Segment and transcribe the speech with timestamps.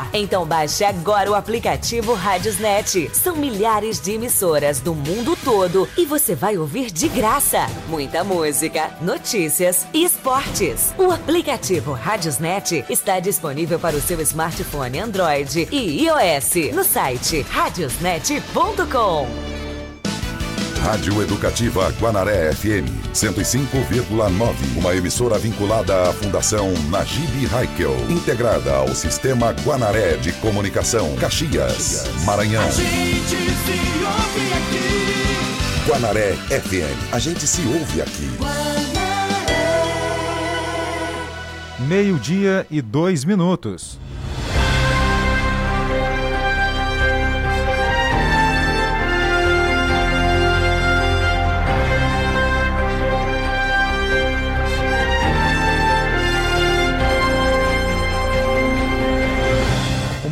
[0.00, 0.08] escutar?
[0.12, 3.10] Então baixe agora o aplicativo Rádiosnet.
[3.14, 8.90] São milhares de emissoras do mundo todo e você vai ouvir de graça muita música,
[9.00, 10.94] notícias e esportes.
[10.96, 19.49] O aplicativo Rádiosnet está disponível para o seu smartphone Android e iOS no site radiosnet.com.
[20.82, 24.78] Rádio Educativa Guanaré FM 105,9.
[24.78, 32.64] Uma emissora vinculada à Fundação Najib Haikel, integrada ao Sistema Guanaré de Comunicação, Caxias, Maranhão.
[32.64, 35.90] A gente se ouve aqui.
[35.90, 37.12] Guanaré FM.
[37.12, 38.30] A gente se ouve aqui.
[41.80, 43.98] Meio-dia e dois minutos.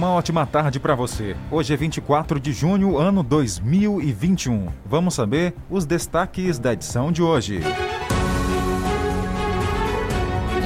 [0.09, 1.37] Uma ótima tarde para você.
[1.51, 4.69] Hoje é 24 de junho, ano 2021.
[4.87, 7.61] Vamos saber os destaques da edição de hoje.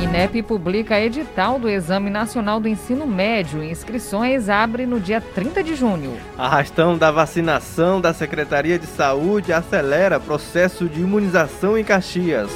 [0.00, 3.64] INEP publica edital do Exame Nacional do Ensino Médio.
[3.64, 6.16] Inscrições abre no dia 30 de junho.
[6.38, 12.48] Arrastão da vacinação da Secretaria de Saúde acelera processo de imunização em Caxias.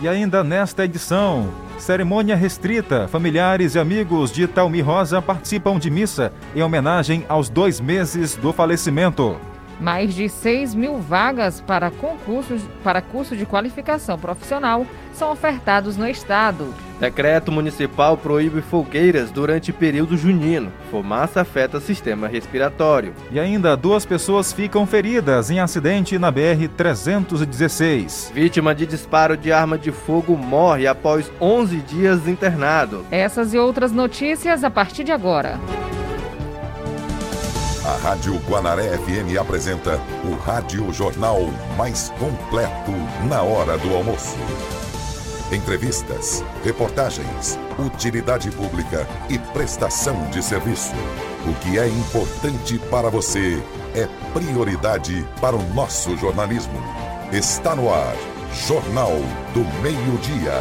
[0.00, 1.50] E ainda nesta edição,
[1.80, 3.08] Cerimônia restrita.
[3.08, 8.52] Familiares e amigos de Talmi Rosa participam de missa em homenagem aos dois meses do
[8.52, 9.36] falecimento.
[9.80, 16.06] Mais de 6 mil vagas para concursos para curso de qualificação profissional são ofertados no
[16.06, 16.72] estado.
[17.00, 20.70] Decreto municipal proíbe fogueiras durante período junino.
[20.90, 23.14] Fumaça afeta sistema respiratório.
[23.32, 28.34] E ainda duas pessoas ficam feridas em acidente na BR-316.
[28.34, 33.06] Vítima de disparo de arma de fogo morre após 11 dias internado.
[33.10, 35.58] Essas e outras notícias a partir de agora.
[37.82, 42.92] A Rádio Guanaré FM apresenta o Rádio Jornal mais completo
[43.26, 44.36] na hora do almoço.
[45.52, 50.94] Entrevistas, reportagens, utilidade pública e prestação de serviço.
[51.44, 53.60] O que é importante para você
[53.92, 56.80] é prioridade para o nosso jornalismo.
[57.32, 58.14] Está no ar,
[58.64, 59.10] Jornal
[59.52, 60.52] do Meio-Dia.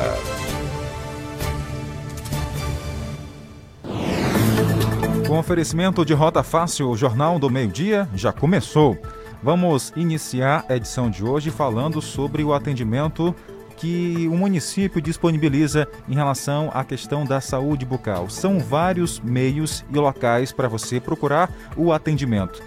[5.28, 8.98] Com oferecimento de Rota Fácil, o Jornal do Meio-Dia já começou.
[9.44, 13.36] Vamos iniciar a edição de hoje falando sobre o atendimento
[13.80, 18.30] que o município disponibiliza em relação à questão da saúde bucal.
[18.30, 22.62] São vários meios e locais para você procurar o atendimento.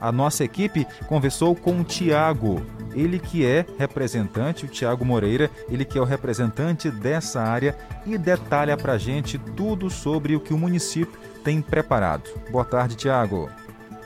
[0.00, 2.62] A nossa equipe conversou com o Tiago,
[2.94, 7.76] ele que é representante, o Tiago Moreira, ele que é o representante dessa área
[8.06, 12.30] e detalha para a gente tudo sobre o que o município tem preparado.
[12.50, 13.50] Boa tarde, Tiago.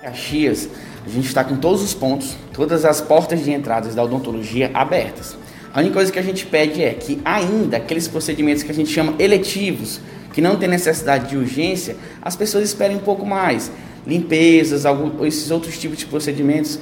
[0.02, 0.68] Caxias,
[1.06, 5.36] a gente está com todos os pontos, todas as portas de entradas da odontologia abertas.
[5.78, 8.90] A única coisa que a gente pede é que ainda aqueles procedimentos que a gente
[8.90, 10.00] chama eletivos,
[10.32, 13.70] que não tem necessidade de urgência, as pessoas esperem um pouco mais.
[14.04, 16.80] Limpezas, algum, esses outros tipos de procedimentos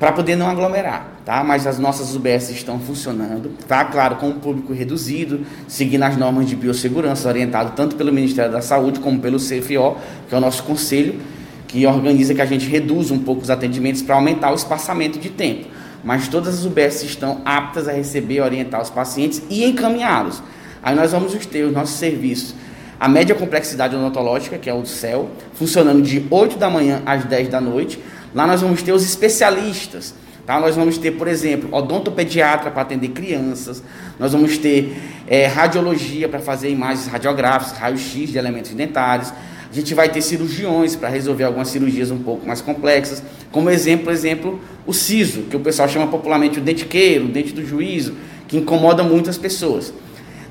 [0.00, 1.44] para poder não aglomerar, tá?
[1.44, 3.84] Mas as nossas UBS estão funcionando, tá?
[3.84, 8.62] Claro, com o público reduzido, seguindo as normas de biossegurança, orientado tanto pelo Ministério da
[8.62, 11.20] Saúde como pelo CFO, que é o nosso conselho,
[11.68, 15.28] que organiza que a gente reduza um pouco os atendimentos para aumentar o espaçamento de
[15.28, 15.75] tempo.
[16.06, 20.42] Mas todas as UBS estão aptas a receber, orientar os pacientes e encaminhá-los.
[20.82, 22.54] Aí nós vamos ter os nossos serviços
[22.98, 27.48] a média complexidade odontológica, que é o CEL, funcionando de 8 da manhã às 10
[27.48, 28.00] da noite,
[28.36, 30.14] Lá nós vamos ter os especialistas.
[30.44, 30.60] Tá?
[30.60, 33.82] Nós vamos ter, por exemplo, odontopediatra para atender crianças.
[34.18, 34.94] Nós vamos ter
[35.26, 39.32] é, radiologia para fazer imagens radiográficas, raio-x de elementos dentários.
[39.70, 43.22] A gente vai ter cirurgiões para resolver algumas cirurgias um pouco mais complexas.
[43.50, 47.64] Como exemplo, exemplo, o siso, que o pessoal chama popularmente o dentiqueiro, o dente do
[47.64, 48.14] juízo,
[48.46, 49.92] que incomoda muitas pessoas.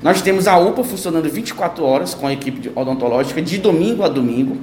[0.02, 4.58] Nós temos a UPA funcionando 24 horas com a equipe odontológica, de domingo a domingo.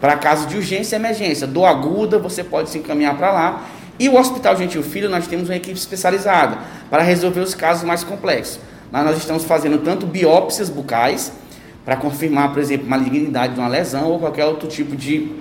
[0.00, 3.68] Para caso de urgência e emergência, dor aguda, você pode se encaminhar para lá.
[3.98, 6.58] E o Hospital Gentil Filho, nós temos uma equipe especializada
[6.88, 8.60] para resolver os casos mais complexos.
[8.92, 11.32] Lá nós estamos fazendo tanto biópsias bucais,
[11.88, 15.32] para confirmar, por exemplo, malignidade de uma lesão ou qualquer outro tipo de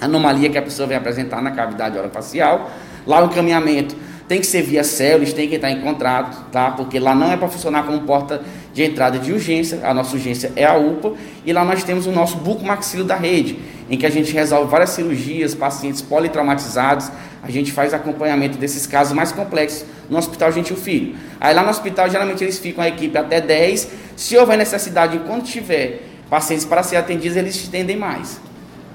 [0.00, 2.70] anomalia que a pessoa vai apresentar na cavidade orofacial.
[3.06, 3.94] Lá o encaminhamento
[4.26, 6.70] tem que ser via células, tem que estar em contrato, tá?
[6.70, 8.40] Porque lá não é para funcionar como porta
[8.72, 11.12] de entrada de urgência, a nossa urgência é a UPA,
[11.44, 13.58] e lá nós temos o nosso buco maxilo da rede,
[13.88, 17.10] em que a gente resolve várias cirurgias, pacientes politraumatizados,
[17.42, 21.16] a gente faz acompanhamento desses casos mais complexos no Hospital Gentil Filho.
[21.38, 25.44] Aí lá no hospital, geralmente eles ficam a equipe até 10, se houver necessidade, enquanto
[25.44, 28.40] tiver pacientes para ser atendidos, eles estendem mais.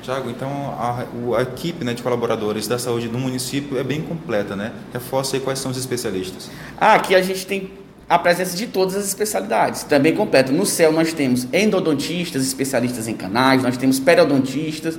[0.10, 1.06] Tiago, então a,
[1.38, 4.72] a, equipe né, de colaboradores da saúde do município é bem completa, né?
[4.92, 6.50] Reforça aí quais são os especialistas.
[6.80, 7.72] Ah, aqui a gente tem
[8.10, 10.52] a presença de todas as especialidades, também completa.
[10.52, 14.98] No céu nós temos endodontistas, especialistas em canais, nós temos periodontistas,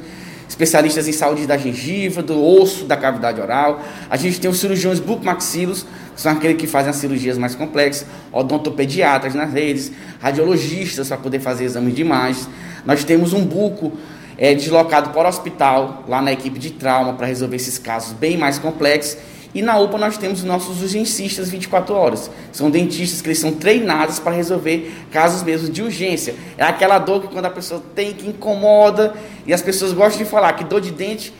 [0.48, 3.82] especialistas em saúde da gengiva, do osso, da cavidade oral.
[4.08, 5.84] A gente tem os cirurgiões bucomaxilos,
[6.14, 9.90] que são aqueles que fazem as cirurgias mais complexas, odontopediatras nas redes,
[10.20, 12.48] radiologistas para poder fazer exames de imagens.
[12.86, 13.92] Nós temos um buco
[14.40, 18.38] é, deslocado para o hospital, lá na equipe de trauma, para resolver esses casos bem
[18.38, 19.18] mais complexos.
[19.54, 22.30] E na UPA nós temos os nossos urgencistas 24 horas.
[22.50, 26.34] São dentistas que eles são treinados para resolver casos mesmo de urgência.
[26.56, 29.12] É aquela dor que quando a pessoa tem, que incomoda,
[29.46, 31.34] e as pessoas gostam de falar que dor de dente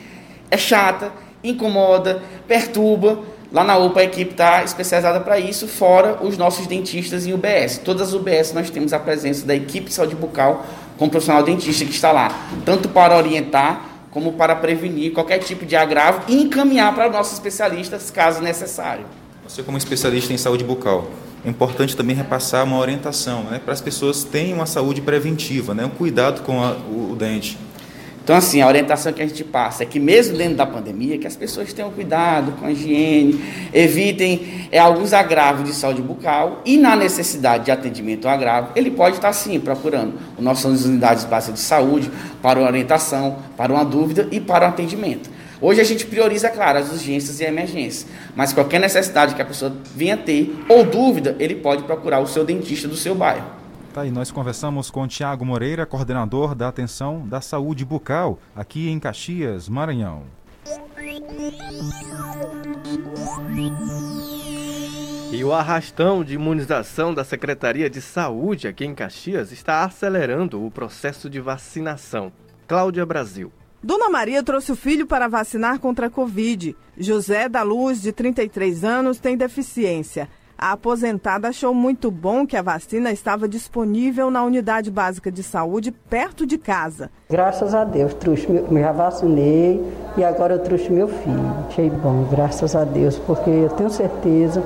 [0.51, 1.11] é chata,
[1.43, 3.21] incomoda, perturba.
[3.51, 7.79] Lá na UPA a equipe está especializada para isso, fora os nossos dentistas em UBS.
[7.79, 10.67] Todas as UBS nós temos a presença da equipe de saúde bucal
[11.01, 12.29] com o profissional dentista que está lá,
[12.63, 18.11] tanto para orientar como para prevenir qualquer tipo de agravo e encaminhar para nossos especialistas
[18.11, 19.07] caso necessário.
[19.49, 21.09] Você como especialista em saúde bucal,
[21.43, 25.87] é importante também repassar uma orientação né, para as pessoas terem uma saúde preventiva, né,
[25.87, 27.57] um cuidado com a, o, o dente.
[28.31, 31.27] Então, assim, a orientação que a gente passa é que mesmo dentro da pandemia, que
[31.27, 33.43] as pessoas tenham cuidado com a higiene,
[33.75, 38.93] evitem é, alguns agravos de saúde bucal e na necessidade de atendimento ao agravo, ele
[38.93, 42.09] pode estar sim procurando nossas unidades básicas de saúde
[42.41, 45.29] para uma orientação, para uma dúvida e para o um atendimento.
[45.61, 48.07] Hoje a gente prioriza, claro, as urgências e emergências,
[48.37, 52.45] mas qualquer necessidade que a pessoa venha ter ou dúvida, ele pode procurar o seu
[52.45, 53.60] dentista do seu bairro.
[53.93, 59.01] Tá, e nós conversamos com Tiago Moreira, coordenador da atenção da saúde bucal, aqui em
[59.01, 60.23] Caxias, Maranhão.
[65.33, 70.71] E o arrastão de imunização da Secretaria de Saúde aqui em Caxias está acelerando o
[70.71, 72.33] processo de vacinação.
[72.69, 73.53] Cláudia Brasil.
[73.83, 76.77] Dona Maria trouxe o filho para vacinar contra a Covid.
[76.97, 80.29] José da Luz, de 33 anos, tem deficiência.
[80.63, 85.91] A aposentada achou muito bom que a vacina estava disponível na unidade básica de saúde
[85.91, 87.11] perto de casa.
[87.31, 89.83] Graças a Deus, trouxe, me já vacinei
[90.19, 91.57] e agora eu trouxe meu filho.
[91.67, 94.63] Achei bom, graças a Deus, porque eu tenho certeza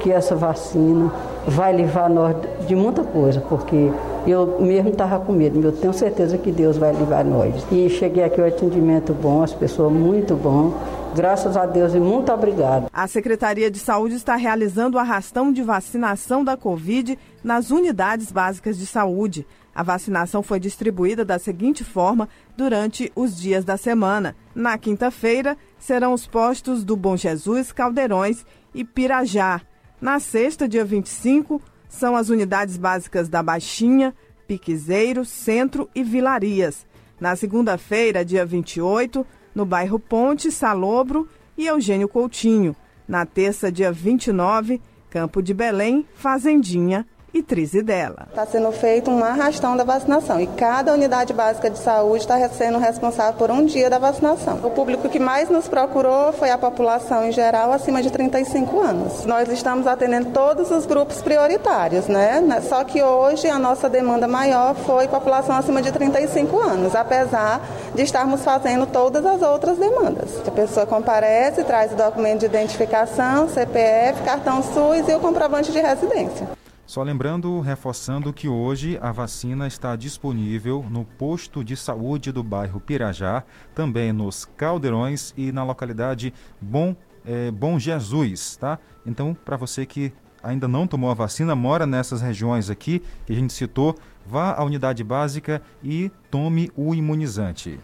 [0.00, 1.12] que essa vacina
[1.46, 2.34] vai livrar nós
[2.66, 3.92] de muita coisa, porque
[4.26, 7.64] eu mesmo estava com medo, eu tenho certeza que Deus vai livrar nós.
[7.70, 10.74] E cheguei aqui, o atendimento bom, as pessoas muito bom.
[11.14, 12.88] Graças a Deus e muito obrigado.
[12.92, 18.76] A Secretaria de Saúde está realizando o arrastão de vacinação da Covid nas unidades básicas
[18.76, 19.46] de saúde.
[19.74, 24.34] A vacinação foi distribuída da seguinte forma durante os dias da semana.
[24.54, 28.44] Na quinta-feira, serão os postos do Bom Jesus, Caldeirões
[28.74, 29.60] e Pirajá.
[30.00, 34.14] Na sexta, dia 25, são as unidades básicas da Baixinha,
[34.46, 36.86] Piquezeiro, Centro e Vilarias.
[37.20, 42.76] Na segunda-feira, dia 28, no bairro Ponte, Salobro e Eugênio Coutinho.
[43.08, 47.06] Na terça, dia 29, Campo de Belém, Fazendinha
[47.36, 48.26] e Trizidela.
[48.30, 52.78] Está sendo feito um arrastão da vacinação e cada unidade básica de saúde está sendo
[52.78, 54.58] responsável por um dia da vacinação.
[54.62, 59.26] O público que mais nos procurou foi a população em geral acima de 35 anos.
[59.26, 62.42] Nós estamos atendendo todos os grupos prioritários, né?
[62.68, 67.60] Só que hoje a nossa demanda maior foi população acima de 35 anos, apesar
[67.94, 70.40] de estarmos fazendo todas as outras demandas.
[70.46, 75.80] A pessoa comparece, traz o documento de identificação, CPF, cartão SUS e o comprovante de
[75.80, 76.65] residência.
[76.86, 82.78] Só lembrando, reforçando que hoje a vacina está disponível no posto de saúde do bairro
[82.78, 83.42] Pirajá,
[83.74, 88.78] também nos Caldeirões e na localidade Bom, é, Bom Jesus, tá?
[89.04, 93.36] Então, para você que ainda não tomou a vacina, mora nessas regiões aqui que a
[93.36, 97.80] gente citou, vá à unidade básica e tome o imunizante.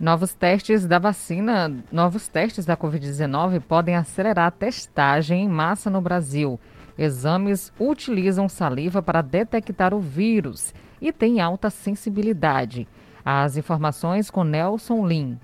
[0.00, 6.00] Novos testes da vacina, novos testes da Covid-19 podem acelerar a testagem em massa no
[6.00, 6.60] Brasil.
[6.96, 12.86] Exames utilizam saliva para detectar o vírus e têm alta sensibilidade.
[13.24, 15.36] As informações com Nelson Lin.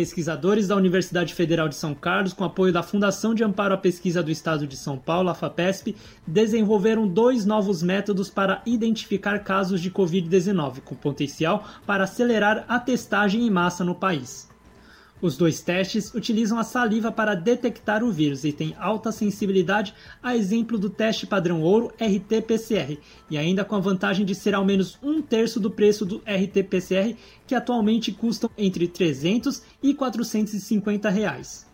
[0.00, 4.22] Pesquisadores da Universidade Federal de São Carlos, com apoio da Fundação de Amparo à Pesquisa
[4.22, 5.94] do Estado de São Paulo, a FAPESP,
[6.26, 13.46] desenvolveram dois novos métodos para identificar casos de Covid-19, com potencial para acelerar a testagem
[13.46, 14.49] em massa no país.
[15.22, 20.34] Os dois testes utilizam a saliva para detectar o vírus e têm alta sensibilidade, a
[20.34, 22.98] exemplo do teste padrão ouro RT-PCR,
[23.30, 27.14] e ainda com a vantagem de ser ao menos um terço do preço do RT-PCR,
[27.46, 31.69] que atualmente custam entre 300 e 450 reais.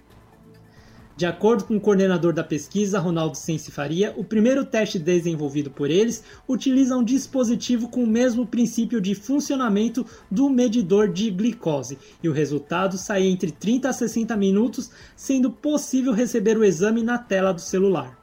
[1.16, 5.88] De acordo com o coordenador da pesquisa, Ronaldo Sensi Faria, o primeiro teste desenvolvido por
[5.90, 12.28] eles utiliza um dispositivo com o mesmo princípio de funcionamento do medidor de glicose, e
[12.28, 17.54] o resultado sai entre 30 a 60 minutos, sendo possível receber o exame na tela
[17.54, 18.14] do celular.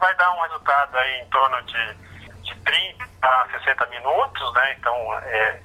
[0.00, 1.96] Vai dar um resultado aí em torno de,
[2.44, 4.74] de 30 a 60 minutos, né?
[4.78, 5.60] Então, é,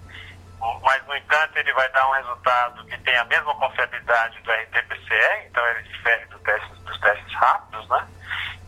[0.82, 5.48] mas no entanto ele vai dar um resultado que tem a mesma confiabilidade do RT-PCR,
[5.50, 8.08] então ele difere do teste, dos testes rápidos, né?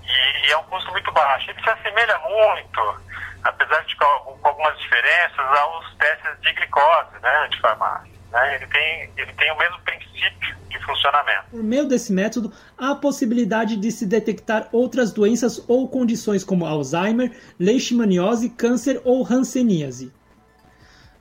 [0.03, 1.49] E, e, é um custo muito baixo.
[1.49, 3.01] Ele se assemelha muito,
[3.43, 8.11] apesar de com, com algumas diferenças, aos testes de glicose, né, de farmácia.
[8.31, 8.55] Né?
[8.55, 11.45] Ele, tem, ele tem o mesmo princípio de funcionamento.
[11.51, 16.65] Por meio desse método, há a possibilidade de se detectar outras doenças ou condições como
[16.65, 20.13] Alzheimer, leishmaniose, câncer ou hanseníase.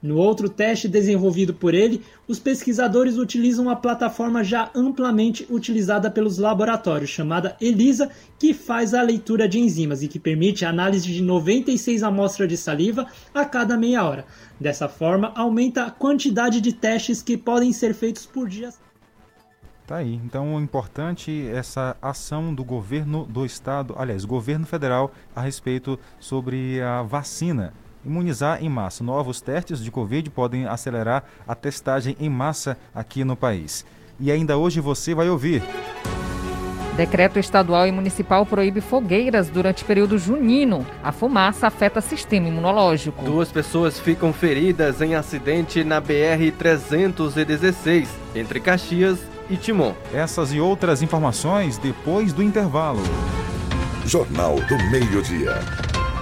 [0.04, 6.36] No outro teste desenvolvido por ele, os pesquisadores utilizam a plataforma já amplamente utilizada pelos
[6.36, 11.22] laboratórios, chamada ELISA, que faz a leitura de enzimas e que permite a análise de
[11.22, 14.26] 96 amostras de saliva a cada meia hora.
[14.60, 18.74] Dessa forma, aumenta a quantidade de testes que podem ser feitos por dia.
[19.86, 20.20] Tá aí.
[20.22, 27.00] Então, importante essa ação do governo do estado, aliás, governo federal a respeito sobre a
[27.00, 27.72] vacina
[28.04, 29.02] imunizar em massa.
[29.02, 33.84] Novos testes de Covid podem acelerar a testagem em massa aqui no país.
[34.20, 35.62] E ainda hoje você vai ouvir.
[36.96, 40.86] Decreto estadual e municipal proíbe fogueiras durante período junino.
[41.02, 43.24] A fumaça afeta sistema imunológico.
[43.24, 49.18] Duas pessoas ficam feridas em acidente na BR-316, entre Caxias
[49.50, 49.92] e Timon.
[50.12, 53.02] Essas e outras informações depois do intervalo.
[54.06, 55.58] Jornal do Meio-Dia.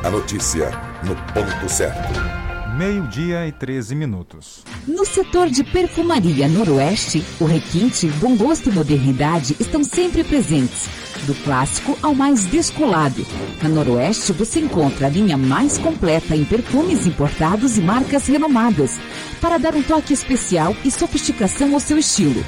[0.02, 0.70] A notícia
[1.04, 2.42] no ponto certo.
[2.76, 4.64] Meio-dia e 13 minutos.
[4.86, 10.88] No setor de perfumaria Noroeste, o requinte, bom gosto e modernidade estão sempre presentes.
[11.26, 13.26] Do clássico ao mais descolado.
[13.62, 18.98] Na Noroeste você encontra a linha mais completa em perfumes importados e marcas renomadas,
[19.40, 22.42] para dar um toque especial e sofisticação ao seu estilo.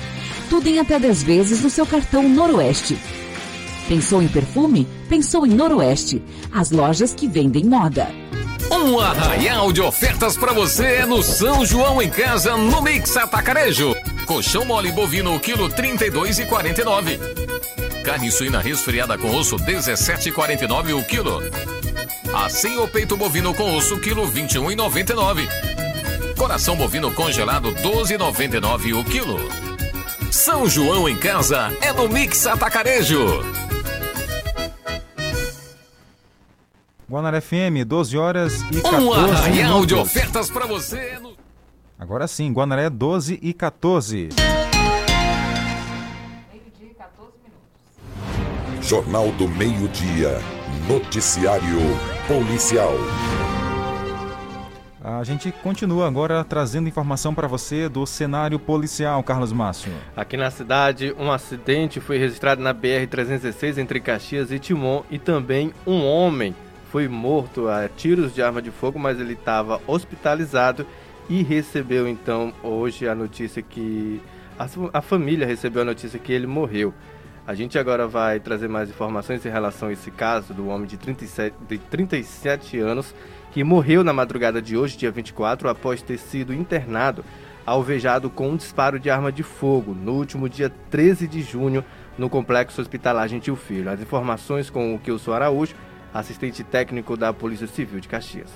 [0.48, 2.96] Tudo em até 10 vezes no seu cartão Noroeste.
[3.88, 4.88] Pensou em perfume?
[5.08, 8.23] Pensou em Noroeste, as lojas que vendem moda.
[8.74, 13.94] Um arraial de ofertas para você no São João em Casa, no Mix Atacarejo.
[14.26, 18.02] Colchão mole bovino, quilo 32,49.
[18.02, 21.40] Carne suína resfriada com osso, 17,49 o quilo.
[22.34, 25.48] Assim o peito bovino com osso, quilo 21,99.
[26.36, 29.38] Coração bovino congelado, 12,99 o quilo.
[30.32, 33.40] São João em Casa é no Mix Atacarejo.
[37.14, 39.86] Guanara FM, 12 horas e 14 um arraial minutos.
[39.86, 41.16] de ofertas para você.
[41.22, 41.36] No...
[41.96, 44.30] Agora sim, Guanaré 12 e 14.
[48.82, 50.40] Jornal do Meio-Dia.
[50.88, 51.78] Noticiário
[52.26, 52.94] Policial.
[55.00, 59.92] A gente continua agora trazendo informação para você do cenário policial, Carlos Márcio.
[60.16, 65.72] Aqui na cidade, um acidente foi registrado na BR-316 entre Caxias e Timon e também
[65.86, 66.56] um homem
[66.94, 70.86] foi morto a tiros de arma de fogo, mas ele estava hospitalizado
[71.28, 74.22] e recebeu então hoje a notícia que
[74.56, 76.94] a, a, família recebeu a notícia que ele morreu.
[77.44, 80.96] A gente agora vai trazer mais informações em relação a esse caso do homem de
[80.96, 83.12] 37, de 37 anos
[83.50, 87.24] que morreu na madrugada de hoje, dia 24, após ter sido internado
[87.66, 91.84] alvejado com um disparo de arma de fogo no último dia 13 de junho
[92.16, 93.90] no complexo hospitalar Gentil Filho.
[93.90, 95.74] As informações com o Kilson Araújo,
[96.14, 98.48] assistente técnico da Polícia Civil de Caxias.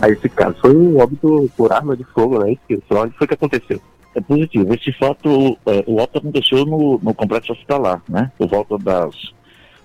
[0.00, 2.56] Aí esse caso foi um óbito por arma de fogo, né?
[2.90, 3.80] Onde foi que aconteceu?
[4.14, 4.72] É positivo.
[4.74, 8.32] Esse fato, é, o óbito aconteceu no, no complexo hospitalar, né?
[8.38, 9.14] Por volta das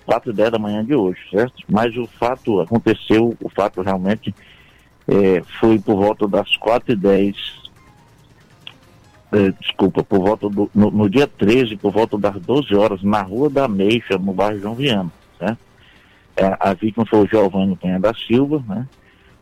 [0.06, 1.54] 4 e 10 da manhã de hoje, certo?
[1.68, 4.34] Mas o fato aconteceu, o fato realmente
[5.06, 7.36] é, foi por volta das 4 e 10,
[9.32, 13.20] é, desculpa, por volta do, no, no, dia 13, por volta das 12 horas, na
[13.22, 15.58] rua da Meixa, no bairro João Viana, certo?
[16.36, 18.86] É, a vítima foi o Giovanni Penha da Silva, né?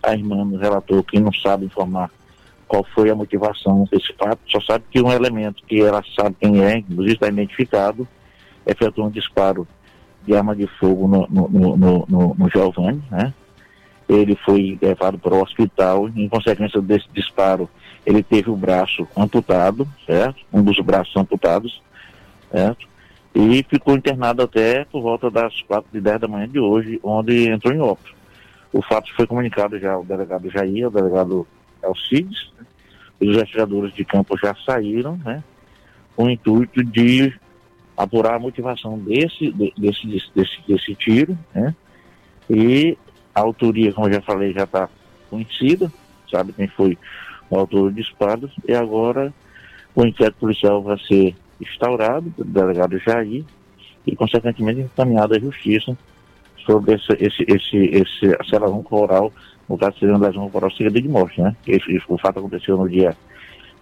[0.02, 2.10] A irmã nos relatou que não sabe informar
[2.68, 6.64] qual foi a motivação desse fato, só sabe que um elemento que ela sabe quem
[6.64, 8.08] é, inclusive está identificado,
[8.66, 9.66] efetuou um disparo
[10.24, 13.32] de arma de fogo no, no, no, no, no Giovanni, né?
[14.08, 17.68] Ele foi levado para o hospital, em consequência desse disparo,
[18.04, 20.40] ele teve o braço amputado, certo?
[20.52, 21.82] Um dos braços amputados,
[22.50, 22.86] certo?
[23.35, 27.49] E ficou internado até por volta das quatro e dez da manhã de hoje, onde
[27.49, 28.14] entrou em óbito.
[28.73, 31.47] O fato foi comunicado já ao delegado Jair, ao delegado
[31.83, 32.67] Alcides, né?
[33.21, 35.43] os investigadores de campo já saíram, né?
[36.17, 37.33] Com o intuito de
[37.97, 41.75] apurar a motivação desse, desse, desse, desse, desse tiro, né?
[42.49, 42.97] E
[43.35, 44.88] a autoria, como já falei, já está
[45.29, 45.91] conhecida,
[46.31, 46.97] sabe quem foi
[47.50, 49.33] o autor dos disparos, e agora
[49.95, 51.35] o inquérito policial vai ser
[51.73, 53.44] instaurado pelo delegado Jair
[54.06, 55.97] e, consequentemente, encaminhado à justiça
[56.64, 59.33] sobre esse, esse, esse, esse acelerão coral,
[59.68, 61.54] no caso seria uma lesão coral seguida de morte, né?
[61.66, 63.16] Esse, o fato aconteceu no dia,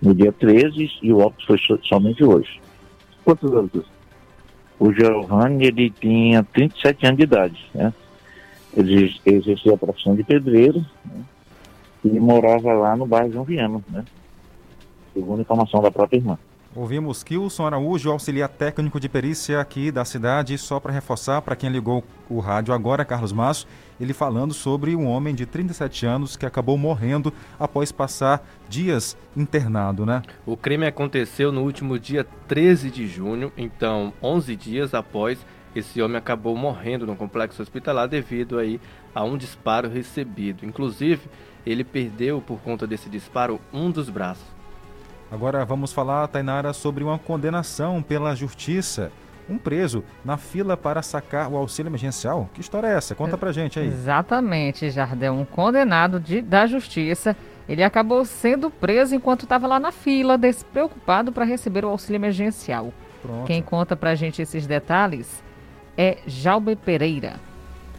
[0.01, 2.61] no dia 13 e o óbito foi so, somente hoje.
[3.25, 3.71] Quantos anos?
[4.79, 7.93] O Giovanni, ele tinha 37 anos de idade, né?
[8.77, 11.23] Ele exercia a profissão de pedreiro né?
[12.05, 14.05] e morava lá no bairro João Viana, né?
[15.12, 16.39] Segundo a informação da própria irmã.
[16.75, 21.69] Ouvimos Kilson Araújo, auxiliar técnico de perícia aqui da cidade, só para reforçar para quem
[21.69, 23.67] ligou o rádio agora, Carlos Masso,
[24.00, 30.07] ele falando sobre um homem de 37 anos que acabou morrendo após passar dias internado,
[30.07, 30.23] né?
[30.47, 35.45] O crime aconteceu no último dia 13 de junho, então 11 dias após
[35.76, 38.81] esse homem acabou morrendo no complexo hospitalar devido aí
[39.14, 40.64] a um disparo recebido.
[40.64, 41.21] Inclusive,
[41.67, 44.62] ele perdeu por conta desse disparo um dos braços.
[45.33, 49.11] Agora vamos falar, Tainara, sobre uma condenação pela justiça.
[49.49, 52.51] Um preso na fila para sacar o auxílio emergencial.
[52.53, 53.15] Que história é essa?
[53.15, 53.87] Conta pra gente aí.
[53.87, 55.33] Exatamente, Jardel.
[55.33, 57.35] Um condenado de, da justiça.
[57.67, 62.93] Ele acabou sendo preso enquanto estava lá na fila, despreocupado para receber o auxílio emergencial.
[63.23, 63.47] Pronto.
[63.47, 65.43] Quem conta pra gente esses detalhes
[65.97, 67.41] é Jalbe Pereira.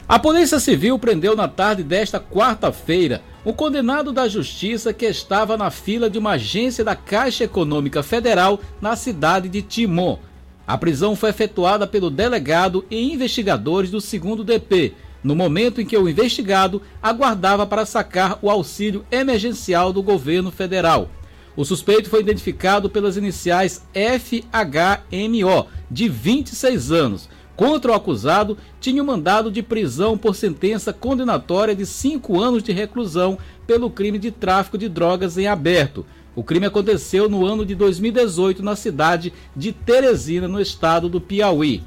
[0.08, 5.72] A Polícia Civil prendeu na tarde desta quarta-feira o condenado da Justiça que estava na
[5.72, 10.20] fila de uma agência da Caixa Econômica Federal na cidade de Timon.
[10.68, 14.94] A prisão foi efetuada pelo delegado e investigadores do 2 DP,
[15.24, 21.10] no momento em que o investigado aguardava para sacar o auxílio emergencial do governo federal.
[21.56, 29.06] O suspeito foi identificado pelas iniciais FHMO, de 26 anos contra o acusado tinha um
[29.06, 34.78] mandado de prisão por sentença condenatória de cinco anos de reclusão pelo crime de tráfico
[34.78, 36.06] de drogas em aberto.
[36.36, 41.84] O crime aconteceu no ano de 2018 na cidade de Teresina, no estado do Piauí.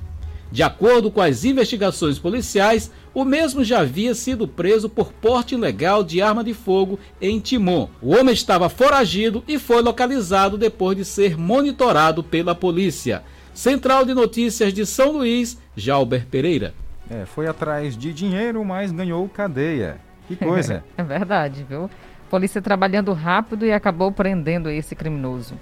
[0.52, 6.04] De acordo com as investigações policiais, o mesmo já havia sido preso por porte ilegal
[6.04, 7.88] de arma de fogo em Timon.
[8.00, 13.24] O homem estava foragido e foi localizado depois de ser monitorado pela polícia.
[13.56, 16.74] Central de Notícias de São Luís, Jalber Pereira.
[17.10, 19.96] É, foi atrás de dinheiro, mas ganhou cadeia.
[20.28, 20.84] Que coisa.
[20.94, 21.88] é verdade, viu?
[22.28, 25.54] Polícia trabalhando rápido e acabou prendendo esse criminoso.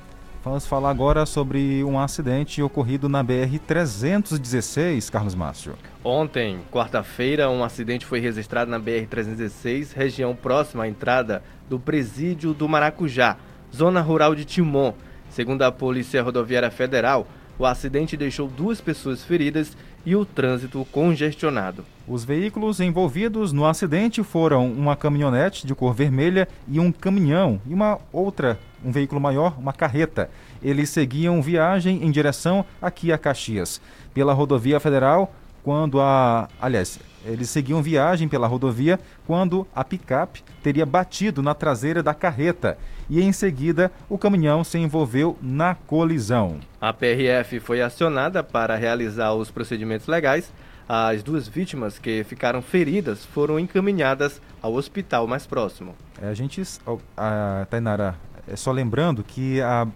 [0.42, 5.74] Vamos falar agora sobre um acidente ocorrido na BR-316, Carlos Márcio.
[6.02, 12.68] Ontem, quarta-feira, um acidente foi registrado na BR-316, região próxima à entrada do Presídio do
[12.68, 13.37] Maracujá,
[13.72, 14.94] zona rural de Timon.
[15.30, 17.26] Segundo a Polícia Rodoviária Federal,
[17.59, 21.85] o acidente deixou duas pessoas feridas e o trânsito congestionado.
[22.07, 27.73] Os veículos envolvidos no acidente foram uma caminhonete de cor vermelha e um caminhão e
[27.73, 30.29] uma outra, um veículo maior, uma carreta.
[30.62, 33.81] Eles seguiam viagem em direção aqui a Caxias.
[34.12, 36.49] Pela rodovia federal, quando a.
[36.61, 42.77] Aliás, eles seguiam viagem pela rodovia quando a picape teria batido na traseira da carreta
[43.09, 46.59] e em seguida o caminhão se envolveu na colisão.
[46.81, 50.53] A PRF foi acionada para realizar os procedimentos legais.
[50.88, 55.95] As duas vítimas que ficaram feridas foram encaminhadas ao hospital mais próximo.
[56.21, 56.62] É, a gente,
[57.17, 59.88] a Tainara, é só lembrando que a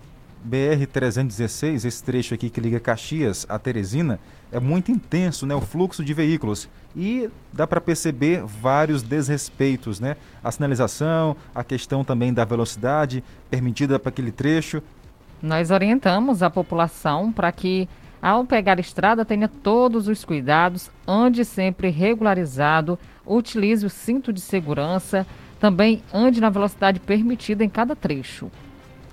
[0.46, 4.18] BR-316, esse trecho aqui que liga Caxias a Teresina,
[4.50, 6.68] é muito intenso, né, o fluxo de veículos.
[6.96, 10.16] E dá para perceber vários desrespeitos, né?
[10.42, 14.82] A sinalização, a questão também da velocidade permitida para aquele trecho.
[15.40, 17.88] Nós orientamos a população para que,
[18.20, 24.40] ao pegar a estrada, tenha todos os cuidados, ande sempre regularizado, utilize o cinto de
[24.40, 25.26] segurança,
[25.60, 28.50] também ande na velocidade permitida em cada trecho.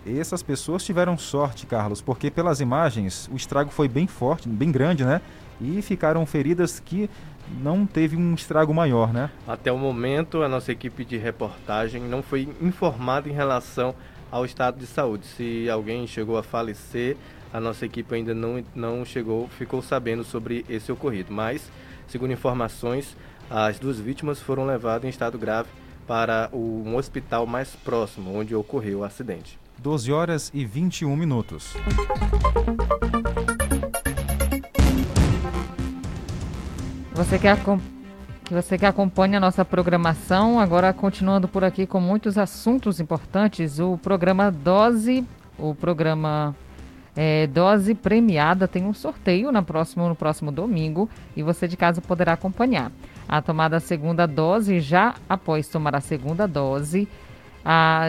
[0.05, 5.03] Essas pessoas tiveram sorte, Carlos, porque pelas imagens o estrago foi bem forte, bem grande,
[5.03, 5.19] né?
[5.59, 7.09] E ficaram feridas que
[7.61, 9.31] não teve um estrago maior, né?
[9.47, 13.95] Até o momento, a nossa equipe de reportagem não foi informada em relação
[14.31, 15.25] ao estado de saúde.
[15.25, 17.17] Se alguém chegou a falecer,
[17.51, 21.33] a nossa equipe ainda não, não chegou, ficou sabendo sobre esse ocorrido.
[21.33, 21.71] Mas,
[22.07, 23.17] segundo informações,
[23.49, 25.69] as duas vítimas foram levadas em estado grave
[26.05, 29.57] para um hospital mais próximo, onde ocorreu o acidente.
[29.77, 31.73] 12 horas e 21 minutos.
[37.13, 37.47] Você que,
[38.43, 43.79] que você que acompanha a nossa programação, agora continuando por aqui com muitos assuntos importantes,
[43.79, 45.25] o programa Dose,
[45.57, 46.53] o programa
[47.15, 52.01] é, dose premiada tem um sorteio na próximo, no próximo domingo e você de casa
[52.01, 52.91] poderá acompanhar.
[53.27, 57.07] A tomada da segunda dose, já após tomar a segunda dose,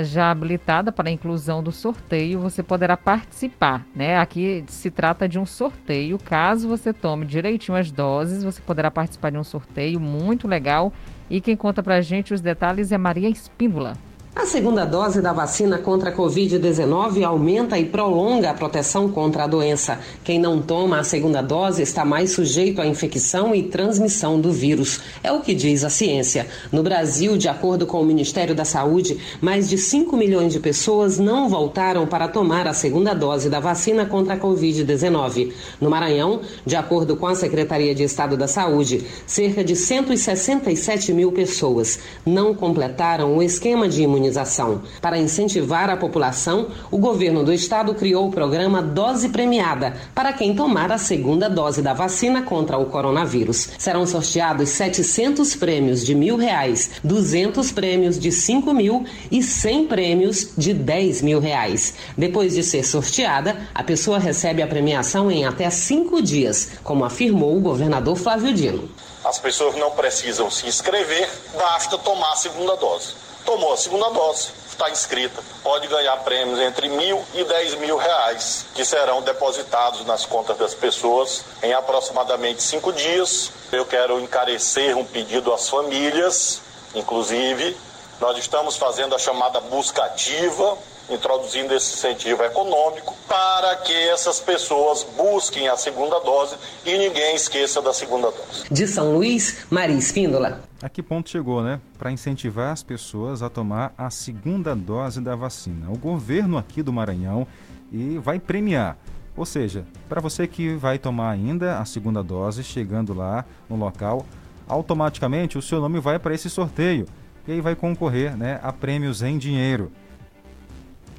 [0.05, 3.87] já habilitada para inclusão do sorteio, você poderá participar.
[3.95, 4.19] Né?
[4.19, 6.19] Aqui se trata de um sorteio.
[6.19, 10.93] Caso você tome direitinho as doses, você poderá participar de um sorteio muito legal.
[11.29, 13.95] E quem conta para a gente os detalhes é Maria Espíndola.
[14.39, 19.47] A segunda dose da vacina contra a Covid-19 aumenta e prolonga a proteção contra a
[19.47, 19.99] doença.
[20.23, 25.01] Quem não toma a segunda dose está mais sujeito à infecção e transmissão do vírus.
[25.25, 26.47] É o que diz a ciência.
[26.71, 31.19] No Brasil, de acordo com o Ministério da Saúde, mais de 5 milhões de pessoas
[31.19, 35.55] não voltaram para tomar a segunda dose da vacina contra a Covid-19.
[35.81, 41.33] No Maranhão, de acordo com a Secretaria de Estado da Saúde, cerca de 167 mil
[41.33, 44.83] pessoas não completaram o esquema de imunização imunização.
[45.01, 50.55] Para incentivar a população, o governo do estado criou o programa Dose Premiada para quem
[50.55, 53.69] tomar a segunda dose da vacina contra o coronavírus.
[53.79, 60.51] Serão sorteados 700 prêmios de mil reais, 200 prêmios de 5 mil e 100 prêmios
[60.57, 61.95] de 10 mil reais.
[62.17, 67.57] Depois de ser sorteada, a pessoa recebe a premiação em até cinco dias, como afirmou
[67.57, 68.89] o governador Flávio Dino.
[69.25, 74.51] As pessoas não precisam se inscrever, basta tomar a segunda dose tomou a segunda dose,
[74.69, 80.27] está inscrita, pode ganhar prêmios entre mil e dez mil reais, que serão depositados nas
[80.27, 83.53] contas das pessoas em aproximadamente cinco dias.
[83.71, 86.61] Eu quero encarecer um pedido às famílias,
[86.95, 87.77] inclusive,
[88.21, 90.77] nós estamos fazendo a chamada busca ativa
[91.11, 97.81] introduzindo esse incentivo econômico para que essas pessoas busquem a segunda dose e ninguém esqueça
[97.81, 98.65] da segunda dose.
[98.71, 100.61] De São Luís, Maria Espíndola.
[100.83, 101.81] A que ponto chegou, né?
[101.99, 105.91] Para incentivar as pessoas a tomar a segunda dose da vacina.
[105.91, 107.47] O governo aqui do Maranhão
[107.93, 108.99] e vai premiar.
[109.37, 114.25] Ou seja, para você que vai tomar ainda a segunda dose, chegando lá no local,
[114.67, 117.07] automaticamente o seu nome vai para esse sorteio
[117.47, 119.93] e aí vai concorrer né, a prêmios em dinheiro.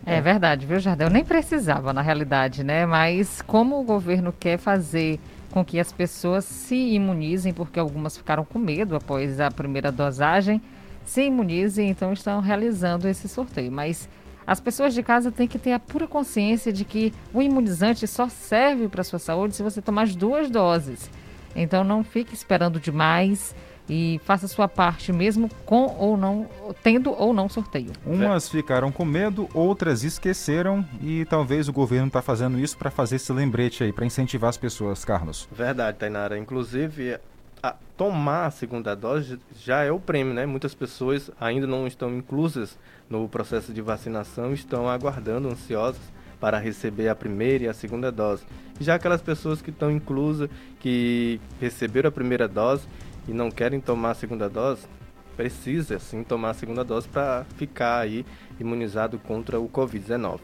[0.09, 1.09] É verdade, viu, Jardel?
[1.09, 2.85] Nem precisava, na realidade, né?
[2.85, 5.19] Mas como o governo quer fazer
[5.51, 10.61] com que as pessoas se imunizem, porque algumas ficaram com medo após a primeira dosagem,
[11.03, 13.69] se imunizem, então estão realizando esse sorteio.
[13.69, 14.07] Mas
[14.47, 18.29] as pessoas de casa têm que ter a pura consciência de que o imunizante só
[18.29, 21.11] serve para a sua saúde se você tomar as duas doses.
[21.53, 23.53] Então não fique esperando demais
[23.89, 26.47] e faça sua parte mesmo com ou não,
[26.83, 27.91] tendo ou não sorteio.
[28.05, 33.15] Umas ficaram com medo, outras esqueceram e talvez o governo está fazendo isso para fazer
[33.15, 35.47] esse lembrete aí, para incentivar as pessoas, Carlos.
[35.51, 36.37] Verdade, Tainara.
[36.37, 37.17] Inclusive,
[37.63, 40.45] a tomar a segunda dose já é o prêmio, né?
[40.45, 42.77] Muitas pessoas ainda não estão inclusas
[43.09, 46.01] no processo de vacinação, estão aguardando, ansiosas
[46.39, 48.43] para receber a primeira e a segunda dose.
[48.79, 52.83] Já aquelas pessoas que estão inclusas, que receberam a primeira dose,
[53.27, 54.87] e não querem tomar a segunda dose,
[55.35, 58.25] precisa sim tomar a segunda dose para ficar aí
[58.59, 60.39] imunizado contra o Covid-19.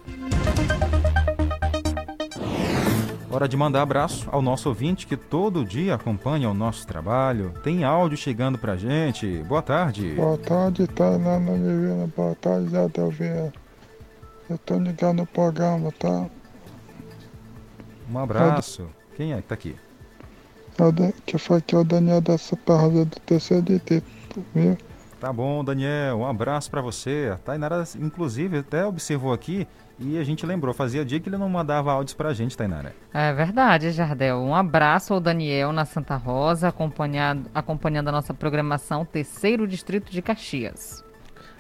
[3.32, 7.52] Hora de mandar abraço ao nosso ouvinte que todo dia acompanha o nosso trabalho.
[7.64, 9.44] Tem áudio chegando pra gente.
[9.48, 10.14] Boa tarde.
[10.14, 12.08] Boa tarde, Tainana Vivina.
[12.16, 13.52] Boa tarde, Zé Delvina.
[14.48, 16.28] Eu tô ligando no programa, tá?
[18.08, 18.88] Um abraço.
[19.16, 19.76] Quem é que tá aqui?
[21.26, 24.04] Que foi aqui é o Daniel da Superrosa do TCDT,
[24.54, 24.78] viu?
[25.20, 27.32] Tá bom, Daniel, um abraço para você.
[27.34, 29.66] A Tainara, inclusive, até observou aqui
[29.98, 32.94] e a gente lembrou, fazia dia que ele não mandava áudios pra gente, Tainara.
[33.14, 34.40] É verdade, Jardel.
[34.40, 40.22] Um abraço ao Daniel na Santa Rosa, acompanhado, acompanhando a nossa programação Terceiro Distrito de
[40.22, 41.04] Caxias.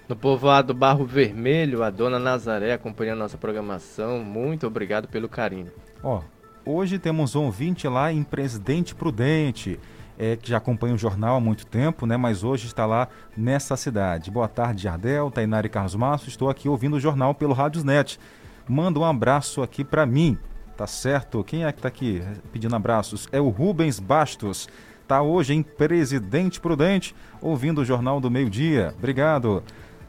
[0.09, 4.19] No povoado Barro Vermelho, a dona Nazaré acompanhando a nossa programação.
[4.19, 5.71] Muito obrigado pelo carinho.
[6.03, 6.21] Ó,
[6.65, 9.77] Hoje temos um ouvinte lá em Presidente Prudente,
[10.17, 12.15] é, que já acompanha o jornal há muito tempo, né?
[12.15, 14.31] Mas hoje está lá nessa cidade.
[14.31, 16.29] Boa tarde, Jardel, Tainari Carlos Masso.
[16.29, 18.17] Estou aqui ouvindo o jornal pelo Rádiosnet.
[18.65, 20.37] Manda um abraço aqui para mim,
[20.77, 21.43] tá certo?
[21.43, 22.23] Quem é que está aqui
[22.53, 23.27] pedindo abraços?
[23.33, 24.69] É o Rubens Bastos.
[25.05, 28.93] Tá hoje em Presidente Prudente, ouvindo o Jornal do Meio Dia.
[28.97, 29.61] Obrigado.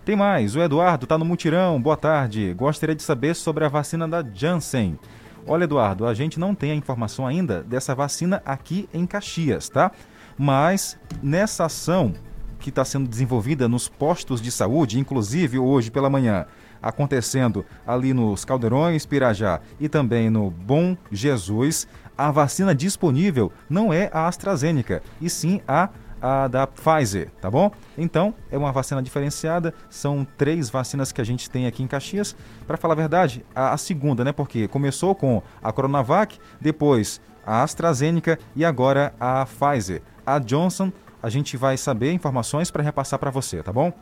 [0.05, 1.83] Tem mais, o Eduardo está no mutirão.
[1.83, 2.55] Boa tarde.
[2.55, 4.97] Gostaria de saber sobre a vacina da Janssen.
[5.47, 9.93] Olha, Eduardo, a gente não tem a informação ainda dessa vacina aqui em Caxias, tá?
[10.39, 12.15] Mas nessa ação
[12.59, 16.47] que está sendo desenvolvida nos postos de saúde, inclusive hoje pela manhã,
[16.81, 24.09] acontecendo ali nos Caldeirões, Pirajá e também no Bom Jesus, a vacina disponível não é
[24.15, 25.91] a AstraZeneca, e sim a
[26.25, 27.71] a da Pfizer, tá bom?
[27.99, 32.35] Então, é uma vacina diferenciada, são três vacinas que a gente tem aqui em Caxias.
[32.67, 34.33] Para falar a verdade, a, a segunda, né?
[34.33, 40.01] Porque começou com a Coronavac, depois a AstraZeneca e agora a Pfizer.
[40.25, 40.91] A Johnson,
[41.23, 43.93] a gente vai saber informações para repassar para você, tá bom?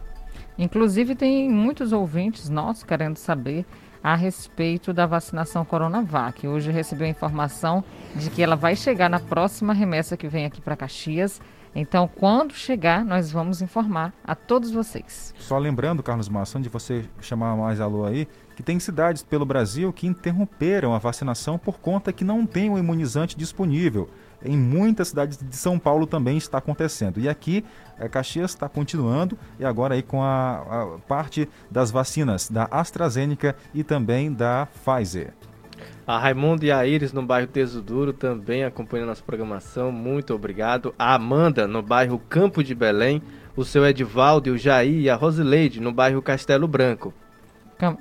[0.57, 3.67] Inclusive, tem muitos ouvintes nossos querendo saber
[4.01, 6.47] a respeito da vacinação Coronavac.
[6.47, 7.83] Hoje recebeu a informação
[8.15, 11.41] de que ela vai chegar na próxima remessa que vem aqui para Caxias.
[11.75, 15.35] Então, quando chegar, nós vamos informar a todos vocês.
[15.39, 19.93] Só lembrando, Carlos Massa, de você chamar mais alô aí, que tem cidades pelo Brasil
[19.93, 24.09] que interromperam a vacinação por conta que não tem o imunizante disponível
[24.45, 27.21] em muitas cidades de São Paulo também está acontecendo.
[27.21, 27.65] E aqui,
[27.99, 33.57] a Caxias está continuando e agora aí com a, a parte das vacinas da AstraZeneca
[33.73, 35.33] e também da Pfizer.
[36.07, 39.93] A Raimundo e a Iris no bairro Teso Duro também acompanhando nossa programação.
[39.93, 40.93] Muito obrigado.
[40.99, 43.23] A Amanda no bairro Campo de Belém.
[43.57, 47.13] O seu Edivaldo e o Jair e a Rosileide no bairro Castelo Branco.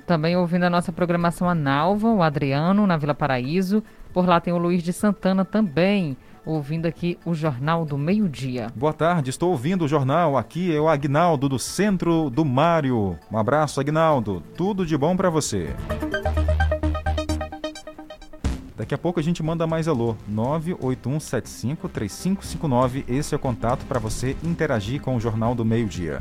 [0.06, 3.82] Também ouvindo a nossa programação a Nalva, o Adriano na Vila Paraíso.
[4.12, 8.68] Por lá tem o Luiz de Santana também ouvindo aqui o Jornal do Meio-Dia.
[8.74, 10.36] Boa tarde, estou ouvindo o jornal.
[10.36, 13.18] Aqui é o Agnaldo do Centro do Mário.
[13.30, 14.42] Um abraço, Agnaldo.
[14.56, 15.70] Tudo de bom para você.
[18.82, 20.16] Daqui a pouco a gente manda mais alô.
[20.28, 23.04] 981753559.
[23.06, 26.20] Esse é o contato para você interagir com o Jornal do Meio-Dia.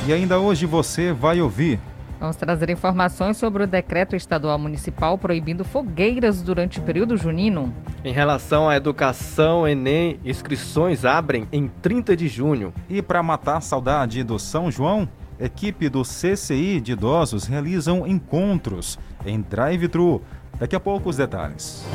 [0.07, 1.81] E ainda hoje você vai ouvir
[2.17, 7.73] Vamos trazer informações sobre o decreto estadual municipal proibindo fogueiras durante o período junino.
[8.05, 12.73] Em relação à educação, Enem, inscrições abrem em 30 de junho.
[12.89, 18.97] E para matar a saudade do São João, equipe do CCI de idosos realizam encontros
[19.25, 20.21] em drive-thru.
[20.57, 21.85] Daqui a pouco os detalhes.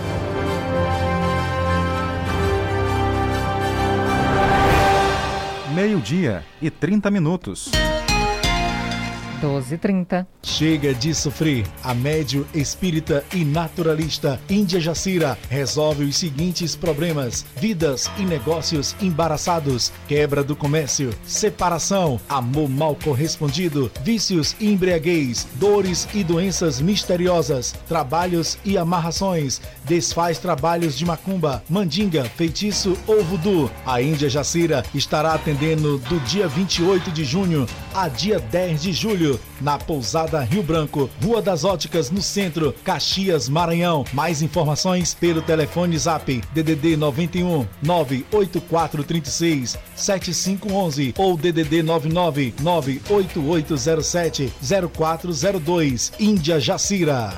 [5.74, 7.72] Meio-dia e 30 minutos.
[9.42, 10.24] 12h30.
[10.40, 11.66] Chega de sofrer.
[11.82, 19.92] A médio espírita e naturalista Índia Jacira resolve os seguintes problemas: vidas e negócios embaraçados,
[20.06, 28.56] quebra do comércio, separação, amor mal correspondido, vícios e embriaguez, dores e doenças misteriosas, trabalhos
[28.64, 33.70] e amarrações, desfaz trabalhos de macumba, mandinga, feitiço ou voodoo.
[33.84, 39.31] A Índia Jacira estará atendendo do dia 28 de junho a dia 10 de julho
[39.60, 44.04] na Pousada Rio Branco, Rua das Óticas, no centro, Caxias, Maranhão.
[44.12, 54.52] Mais informações pelo telefone Zap DDD 91 98436 7511 ou DDD 99 98807
[54.92, 56.12] 0402.
[56.18, 57.34] Índia Jacira.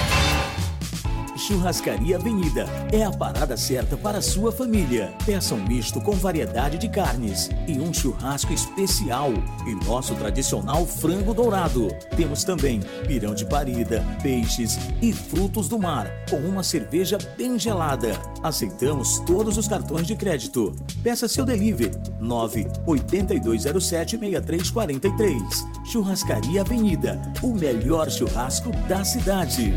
[1.46, 5.12] Churrascaria Avenida é a parada certa para sua família.
[5.26, 9.30] Peça um misto com variedade de carnes e um churrasco especial
[9.66, 11.88] e nosso tradicional frango dourado.
[12.16, 18.18] Temos também pirão de parida, peixes e frutos do mar com uma cerveja bem gelada.
[18.42, 20.74] Aceitamos todos os cartões de crédito.
[21.02, 25.42] Peça seu delivery 98207 6343.
[25.84, 29.74] Churrascaria Avenida, o melhor churrasco da cidade.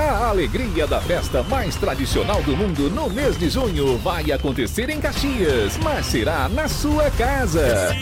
[0.00, 4.98] A alegria da festa mais tradicional do mundo no mês de junho vai acontecer em
[4.98, 7.94] Caxias, mas será na sua casa.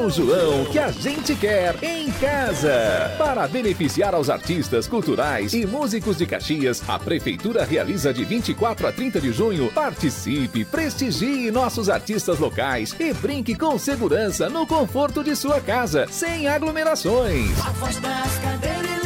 [0.00, 3.12] São João que a gente quer em casa.
[3.18, 8.92] Para beneficiar aos artistas culturais e músicos de Caxias, a Prefeitura realiza de 24 a
[8.92, 9.70] 30 de junho.
[9.72, 16.48] Participe, prestigie nossos artistas locais e brinque com segurança no conforto de sua casa, sem
[16.48, 17.50] aglomerações.
[17.58, 18.99] Afaste as cadeiras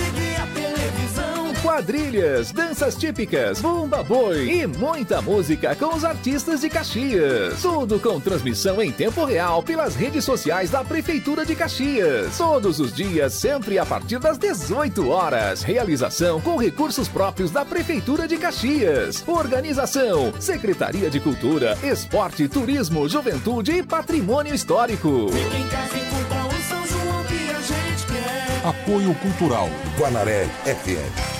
[1.75, 7.61] Quadrilhas, danças típicas, bumba boi e muita música com os artistas de Caxias.
[7.61, 12.39] Tudo com transmissão em tempo real pelas redes sociais da Prefeitura de Caxias.
[12.39, 15.65] Todos os dias, sempre a partir das 18 horas.
[15.65, 19.25] Realização com recursos próprios da Prefeitura de Caxias.
[19.27, 25.29] Organização: Secretaria de Cultura, Esporte, Turismo, Juventude e Patrimônio Histórico.
[25.33, 28.65] Fique em casa e curta o São João que a gente quer.
[28.65, 29.69] Apoio Cultural.
[29.99, 31.34] Guanaré FM.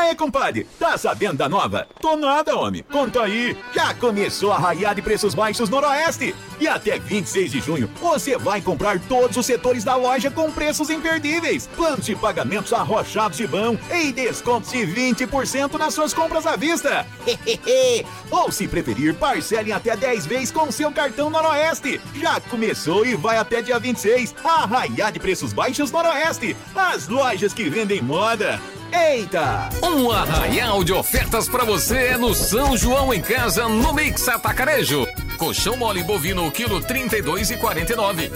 [0.00, 1.86] Aê, compadre, tá sabendo da nova?
[2.00, 2.82] Tô nada, homem.
[2.90, 3.54] Conta aí.
[3.74, 6.34] Já começou a raiar de preços baixos Noroeste.
[6.58, 10.88] E até 26 de junho, você vai comprar todos os setores da loja com preços
[10.88, 11.68] imperdíveis.
[11.76, 17.06] Planos de pagamentos arrochados de bom e descontos de 20% nas suas compras à vista.
[18.30, 22.00] Ou se preferir, parcelem até 10 vezes com seu cartão Noroeste.
[22.14, 24.34] Já começou e vai até dia 26.
[24.42, 26.56] A raiar de preços baixos Noroeste.
[26.74, 28.58] As lojas que vendem moda.
[28.92, 29.68] Eita!
[29.82, 35.06] Um arraial de ofertas para você no São João em Casa, no Mix Atacarejo.
[35.38, 38.30] Colchão mole bovino, quilo 32,49.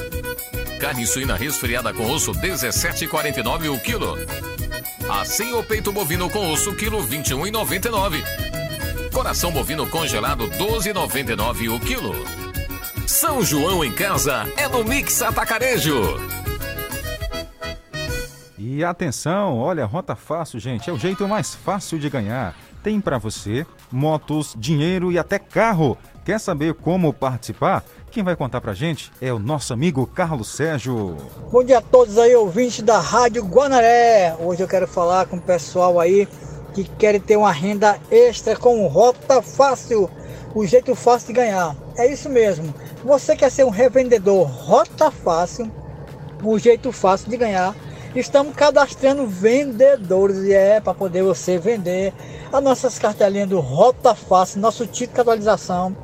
[0.78, 4.16] Carne suína resfriada com osso, 17,49 o quilo.
[5.08, 8.22] Assim o peito bovino com osso, quilo 21,99.
[9.12, 12.14] Coração bovino congelado, 12,99 o quilo.
[13.06, 16.43] São João em Casa é no Mix Atacarejo.
[18.76, 22.56] E atenção, olha, Rota Fácil, gente, é o jeito mais fácil de ganhar.
[22.82, 25.96] Tem para você motos, dinheiro e até carro.
[26.24, 27.84] Quer saber como participar?
[28.10, 31.16] Quem vai contar pra gente é o nosso amigo Carlos Sérgio.
[31.52, 34.34] Bom dia a todos aí, ouvintes da Rádio Guanaré.
[34.40, 36.26] Hoje eu quero falar com o pessoal aí
[36.74, 40.10] que querem ter uma renda extra com Rota Fácil,
[40.52, 41.76] o jeito fácil de ganhar.
[41.96, 42.74] É isso mesmo.
[43.04, 45.70] Você quer ser um revendedor Rota Fácil,
[46.42, 47.72] o jeito fácil de ganhar
[48.14, 52.12] Estamos cadastrando vendedores e é para poder você vender
[52.52, 55.96] as nossas cartelinhas do Rota Fácil, nosso título de atualização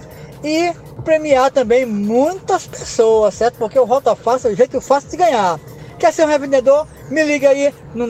[0.42, 0.72] e
[1.04, 3.58] premiar também muitas pessoas, certo?
[3.58, 5.60] Porque o Rota Fácil é o jeito fácil de ganhar.
[6.00, 6.84] Quer ser um revendedor?
[7.08, 8.08] Me liga aí no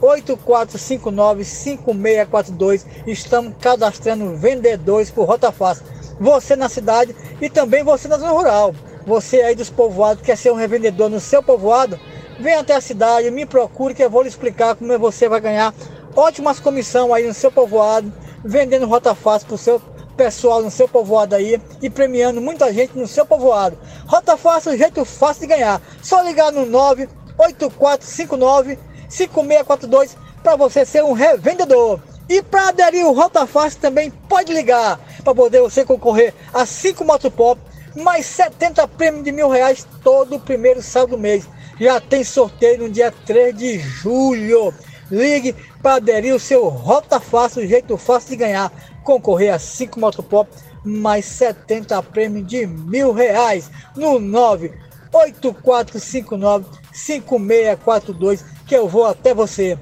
[0.00, 2.84] 984595642.
[3.06, 5.86] Estamos cadastrando vendedores por Rota Fácil.
[6.18, 8.74] Você na cidade e também você na zona rural.
[9.06, 12.00] Você aí dos povoados quer ser um revendedor no seu povoado?
[12.38, 15.74] Venha até a cidade, me procure que eu vou lhe explicar como você vai ganhar
[16.14, 18.12] ótimas comissão aí no seu povoado,
[18.44, 19.82] vendendo rota fácil para o seu
[20.16, 23.76] pessoal no seu povoado aí e premiando muita gente no seu povoado.
[24.06, 25.82] Rota fácil, jeito fácil de ganhar.
[26.00, 32.00] Só ligar no 98459 5642 para você ser um revendedor.
[32.28, 37.04] E para aderir o Rota Fácil também pode ligar para poder você concorrer a 5
[37.04, 37.60] motopop
[37.96, 41.48] mais 70 prêmios de mil reais todo primeiro sábado do mês.
[41.80, 44.74] Já tem sorteio no dia 3 de julho.
[45.10, 48.70] Ligue para aderir o seu Rota Fácil, jeito fácil de ganhar.
[49.04, 50.50] Concorrer a 5 Motopop
[50.84, 59.78] mais 70 prêmios de mil reais no 98459 5642 que eu vou até você.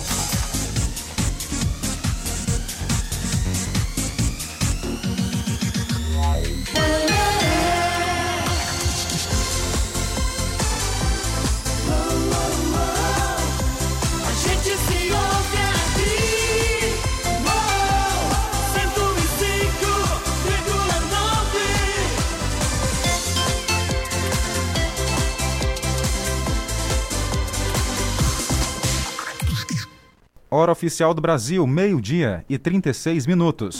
[30.54, 33.78] Hora oficial do Brasil, meio-dia e 36 minutos.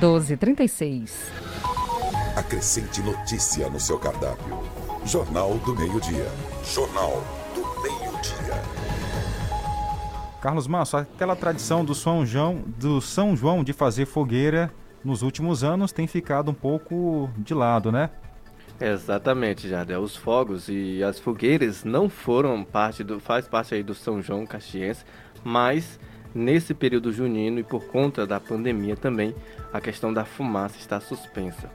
[0.00, 1.10] 12h36.
[2.36, 4.60] Acrescente notícia no seu cardápio.
[5.04, 6.30] Jornal do Meio-Dia.
[6.64, 7.20] Jornal
[7.52, 8.62] do Meio-Dia.
[10.40, 14.72] Carlos Massa, aquela tradição do São João, do São João de fazer fogueira
[15.04, 18.08] nos últimos anos tem ficado um pouco de lado, né?
[18.80, 20.00] Exatamente, Jardel.
[20.00, 23.20] Os fogos e as fogueiras não foram parte do.
[23.20, 25.04] faz parte aí do São João Caxiense,
[25.44, 26.00] mas
[26.34, 29.34] nesse período junino e por conta da pandemia também,
[29.72, 31.70] a questão da fumaça está suspensa.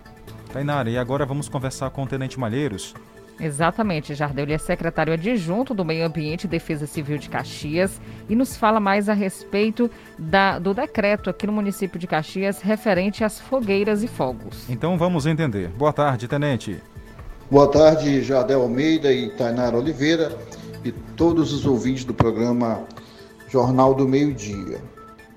[0.51, 2.93] Tainara, e agora vamos conversar com o Tenente Malheiros.
[3.39, 4.45] Exatamente, Jardel.
[4.45, 8.79] Ele é secretário adjunto do Meio Ambiente e Defesa Civil de Caxias e nos fala
[8.79, 14.07] mais a respeito da, do decreto aqui no município de Caxias referente às fogueiras e
[14.07, 14.67] fogos.
[14.69, 15.69] Então vamos entender.
[15.69, 16.81] Boa tarde, Tenente.
[17.49, 20.37] Boa tarde, Jardel Almeida e Tainara Oliveira
[20.83, 22.83] e todos os ouvintes do programa
[23.49, 24.81] Jornal do Meio Dia.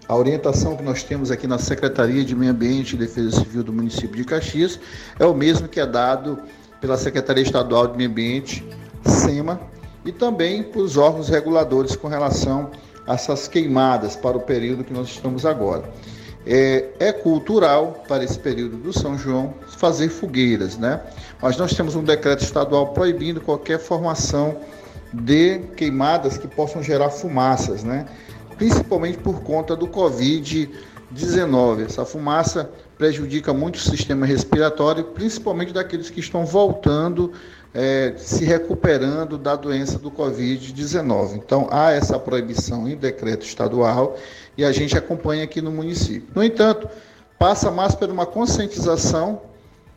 [0.08, 3.72] A orientação que nós temos aqui na Secretaria de Meio Ambiente e Defesa Civil do
[3.72, 4.80] município de Caxias
[5.20, 6.36] é o mesmo que é dado
[6.80, 8.66] pela Secretaria Estadual de Meio Ambiente,
[9.04, 9.60] SEMA,
[10.04, 12.70] e também para os órgãos reguladores com relação
[13.06, 15.84] a essas queimadas para o período que nós estamos agora.
[16.46, 21.00] É, é, cultural para esse período do São João fazer fogueiras, né?
[21.40, 24.56] Mas nós temos um decreto estadual proibindo qualquer formação
[25.12, 28.06] de queimadas que possam gerar fumaças, né?
[28.56, 31.84] Principalmente por conta do Covid-19.
[31.84, 32.70] Essa fumaça
[33.00, 37.32] prejudica muito o sistema respiratório, principalmente daqueles que estão voltando,
[37.72, 41.36] é, se recuperando da doença do Covid-19.
[41.36, 44.18] Então, há essa proibição em decreto estadual
[44.54, 46.28] e a gente acompanha aqui no município.
[46.34, 46.86] No entanto,
[47.38, 49.40] passa mais por uma conscientização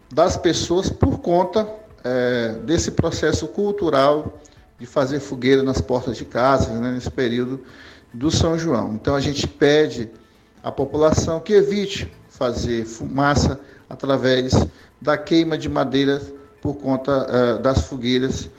[0.09, 1.67] das pessoas por conta
[2.05, 4.39] é, desse processo cultural
[4.79, 7.65] de fazer fogueira nas portas de casa, né, nesse período
[8.13, 8.93] do São João.
[8.93, 10.09] Então, a gente pede
[10.63, 12.09] à população que evite
[12.43, 13.57] fazer fumaça
[13.89, 14.53] através
[15.01, 16.21] da queima de madeira
[16.61, 18.49] por conta uh, das fogueiras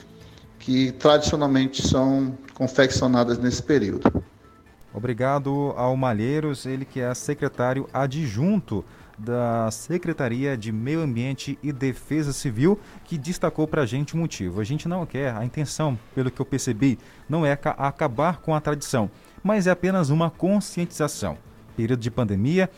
[0.59, 4.25] que tradicionalmente são confeccionadas nesse período.
[4.93, 8.83] Obrigado ao Malheiros, ele que é secretário adjunto
[9.19, 14.61] da Secretaria de Meio Ambiente e Defesa Civil, que destacou para a gente o motivo.
[14.61, 18.61] A gente não quer, a intenção, pelo que eu percebi, não é acabar com a
[18.61, 19.11] tradição,
[19.43, 21.37] mas é apenas uma conscientização.
[21.77, 22.71] Período de pandemia,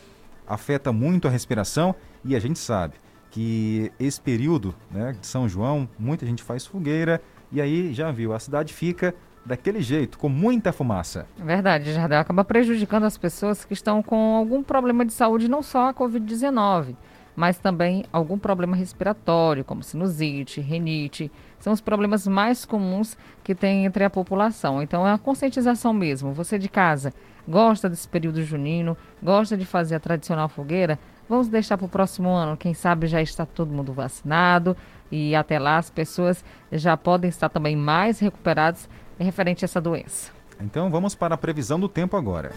[0.47, 1.93] afeta muito a respiração
[2.23, 2.95] e a gente sabe
[3.29, 7.21] que esse período né, de São João, muita gente faz fogueira
[7.51, 9.13] e aí já viu, a cidade fica
[9.45, 11.25] daquele jeito, com muita fumaça.
[11.37, 15.89] Verdade, Jardel, acaba prejudicando as pessoas que estão com algum problema de saúde, não só
[15.89, 16.95] a Covid-19,
[17.33, 21.31] mas também algum problema respiratório, como sinusite, renite.
[21.59, 24.81] São os problemas mais comuns que tem entre a população.
[24.81, 26.33] Então é a conscientização mesmo.
[26.33, 27.13] Você de casa
[27.47, 32.29] gosta desse período junino, gosta de fazer a tradicional fogueira, vamos deixar para o próximo
[32.29, 32.57] ano.
[32.57, 34.75] Quem sabe já está todo mundo vacinado
[35.11, 38.89] e até lá as pessoas já podem estar também mais recuperadas
[39.19, 40.31] referente a essa doença.
[40.59, 42.51] Então vamos para a previsão do tempo agora.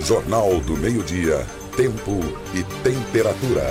[0.00, 2.20] Jornal do Meio-Dia, Tempo
[2.54, 3.64] e Temperatura.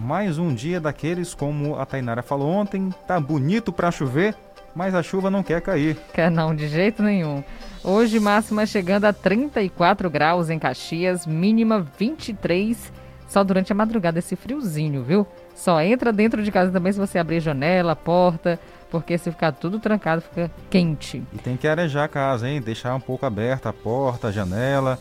[0.00, 4.36] Mais um dia daqueles, como a Tainara falou ontem, tá bonito para chover,
[4.74, 5.96] mas a chuva não quer cair.
[6.12, 7.42] Quer não, de jeito nenhum.
[7.82, 12.92] Hoje, máxima chegando a 34 graus em Caxias, mínima 23.
[13.28, 15.26] Só durante a madrugada esse friozinho, viu?
[15.54, 18.58] Só entra dentro de casa também se você abrir janela, porta,
[18.90, 21.22] porque se ficar tudo trancado fica quente.
[21.32, 22.60] E tem que arejar a casa, hein?
[22.60, 24.98] Deixar um pouco aberta a porta, a janela.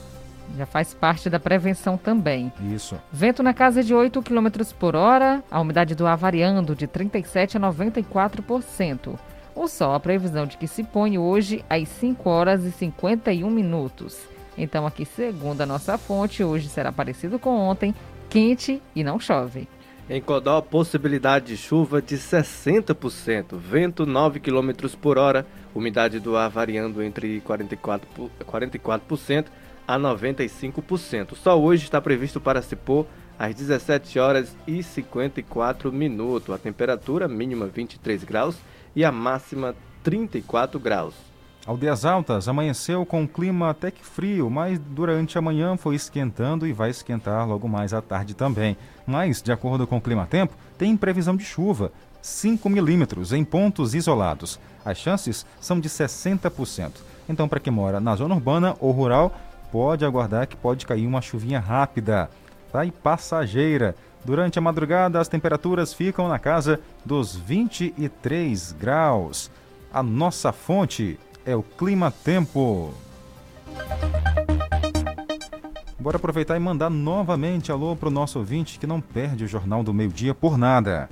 [0.57, 2.51] Já faz parte da prevenção também.
[2.73, 2.99] Isso.
[3.11, 4.47] Vento na casa de 8 km
[4.77, 9.17] por hora, a umidade do ar variando de 37% a 94%.
[9.55, 14.17] O sol, a previsão de que se põe hoje às 5 horas e 51 minutos.
[14.57, 17.93] Então, aqui, segundo a nossa fonte, hoje será parecido com ontem,
[18.29, 19.67] quente e não chove.
[20.09, 26.49] Em Codó, possibilidade de chuva de 60%, vento 9 km por hora, umidade do ar
[26.49, 28.01] variando entre 44%,
[28.45, 29.45] 44%
[29.87, 31.35] a 95%.
[31.35, 33.05] Só hoje está previsto para se pôr
[33.37, 36.53] às 17 horas e 54 minutos.
[36.53, 38.57] A temperatura mínima 23 graus
[38.95, 41.13] e a máxima 34 graus.
[41.65, 46.67] Aldeias Altas amanheceu com um clima até que frio, mas durante a manhã foi esquentando
[46.67, 48.75] e vai esquentar logo mais à tarde também.
[49.07, 51.89] Mas, de acordo com o Clima Tempo, tem previsão de chuva,
[52.21, 54.59] 5 milímetros em pontos isolados.
[54.83, 56.91] As chances são de 60%.
[57.29, 59.33] Então, para quem mora na zona urbana ou rural,
[59.71, 62.29] pode aguardar que pode cair uma chuvinha rápida
[62.73, 62.83] tá?
[62.83, 63.95] e passageira.
[64.25, 69.51] Durante a madrugada, as temperaturas ficam na casa dos 23 graus.
[69.93, 72.93] A nossa fonte é o Clima Tempo.
[75.99, 79.83] Bora aproveitar e mandar novamente alô para o nosso ouvinte que não perde o Jornal
[79.83, 81.09] do Meio Dia por nada.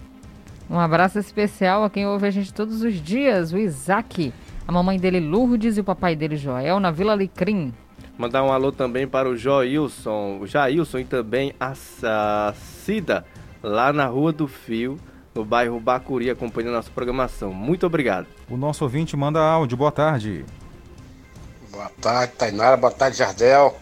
[0.69, 4.33] Um abraço especial a quem ouve a gente todos os dias, o Isaac,
[4.67, 7.73] a mamãe dele Lourdes e o papai dele Joel, na Vila Alecrim.
[8.21, 13.25] Mandar um alô também para o Joilson, o Jailson e também a, a Cida,
[13.63, 14.99] lá na Rua do Fio,
[15.33, 17.51] no bairro Bacuri, acompanhando a nossa programação.
[17.51, 18.27] Muito obrigado.
[18.47, 19.75] O nosso ouvinte manda áudio.
[19.75, 20.45] Boa tarde.
[21.71, 22.77] Boa tarde, Tainara.
[22.77, 23.75] Boa tarde, Jardel.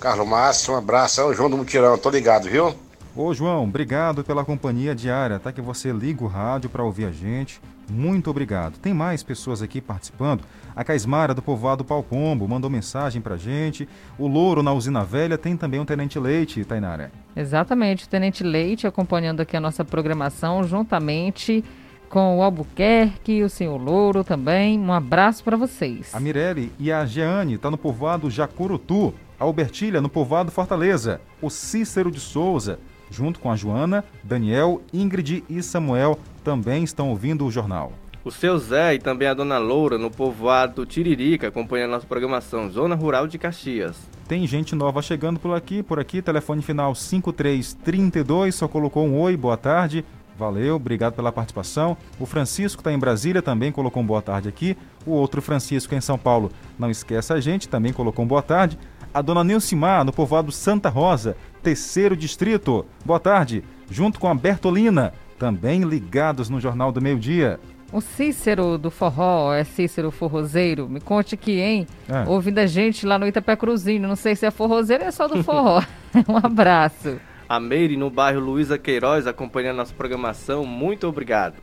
[0.00, 1.20] Carlos Márcio, um abraço.
[1.20, 2.74] É o João do Mutirão, tô ligado, viu?
[3.14, 5.52] Ô João, obrigado pela companhia diária, tá?
[5.52, 7.60] Que você liga o rádio para ouvir a gente.
[7.88, 8.78] Muito obrigado.
[8.78, 10.42] Tem mais pessoas aqui participando.
[10.76, 13.88] A Caismara do povoado Palpombo mandou mensagem pra gente.
[14.18, 17.10] O Louro na usina velha tem também um Tenente Leite, Tainara.
[17.34, 21.64] Exatamente, o Tenente Leite acompanhando aqui a nossa programação juntamente
[22.10, 24.78] com o Albuquerque, o senhor Louro também.
[24.78, 26.14] Um abraço para vocês.
[26.14, 29.14] A Mirelle e a Jeane tá no povoado Jacurutu.
[29.40, 31.22] A Albertilha no povoado Fortaleza.
[31.40, 32.78] O Cícero de Souza,
[33.10, 37.92] junto com a Joana, Daniel, Ingrid e Samuel, também estão ouvindo o jornal.
[38.26, 42.68] O seu Zé e também a dona Loura no povoado Tiririca, acompanhando a nossa programação,
[42.68, 43.96] Zona Rural de Caxias.
[44.26, 49.36] Tem gente nova chegando por aqui, por aqui, telefone final 5332, só colocou um oi,
[49.36, 50.04] boa tarde.
[50.36, 51.96] Valeu, obrigado pela participação.
[52.18, 54.76] O Francisco está em Brasília, também colocou um boa tarde aqui.
[55.06, 58.76] O outro Francisco em São Paulo, não esquece a gente, também colocou um boa tarde.
[59.14, 62.84] A dona Nilcimar, no povoado Santa Rosa, terceiro distrito.
[63.04, 63.62] Boa tarde.
[63.88, 67.60] Junto com a Bertolina, também ligados no Jornal do Meio Dia.
[67.96, 71.86] O Cícero do Forró, é Cícero Forrozeiro, me conte aqui, hein?
[72.06, 72.28] É.
[72.28, 75.26] Ouvindo a gente lá no Itapé Cruzinho, não sei se é forrozeiro ou é só
[75.26, 75.82] do forró.
[76.28, 77.16] um abraço.
[77.48, 81.54] A Meire no bairro Luísa Queiroz, acompanhando a nossa programação, muito obrigado.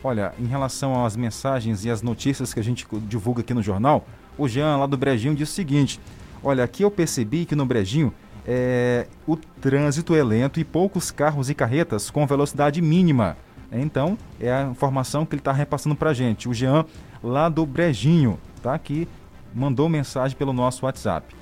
[0.00, 4.06] Olha, em relação às mensagens e às notícias que a gente divulga aqui no jornal,
[4.38, 5.98] o Jean lá do Brejinho disse o seguinte:
[6.40, 8.14] Olha, aqui eu percebi que no Brejinho
[8.46, 13.36] é, o trânsito é lento e poucos carros e carretas com velocidade mínima.
[13.72, 16.48] Então, é a informação que ele está repassando para a gente.
[16.48, 16.84] O Jean,
[17.22, 19.08] lá do Brejinho, tá aqui,
[19.54, 21.34] mandou mensagem pelo nosso WhatsApp.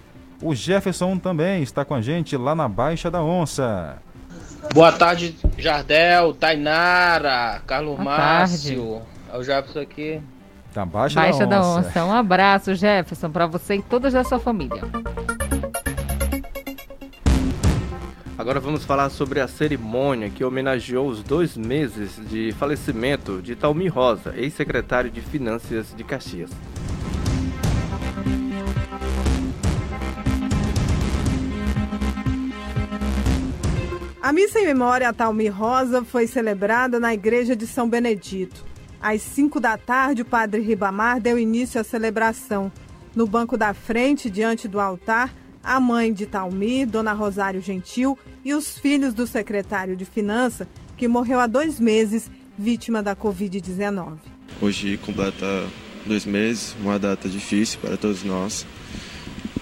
[0.43, 3.99] O Jefferson também está com a gente lá na Baixa da Onça.
[4.75, 9.03] Boa tarde, Jardel, Tainara, Carlos Boa Márcio.
[9.33, 10.21] É o Jefferson aqui.
[10.75, 11.89] Da Baixa, Baixa da, da onça.
[11.89, 12.05] Onça.
[12.05, 14.83] Um abraço, Jefferson, para você e toda a sua família.
[18.39, 23.89] Agora vamos falar sobre a cerimônia que homenageou os dois meses de falecimento de Talmi
[23.89, 26.49] Rosa, ex-secretário de Finanças de Caxias.
[34.23, 38.65] A missa em memória a Talmi Rosa foi celebrada na igreja de São Benedito.
[39.01, 42.71] Às 5 da tarde, o padre Ribamar deu início à celebração.
[43.17, 48.55] No banco da frente, diante do altar, a mãe de Talmi, Dona Rosário Gentil, e
[48.55, 54.19] os filhos do secretário de Finanças, que morreu há dois meses, vítima da Covid-19.
[54.61, 55.67] Hoje completa
[56.07, 58.67] dois meses, uma data difícil para todos nós.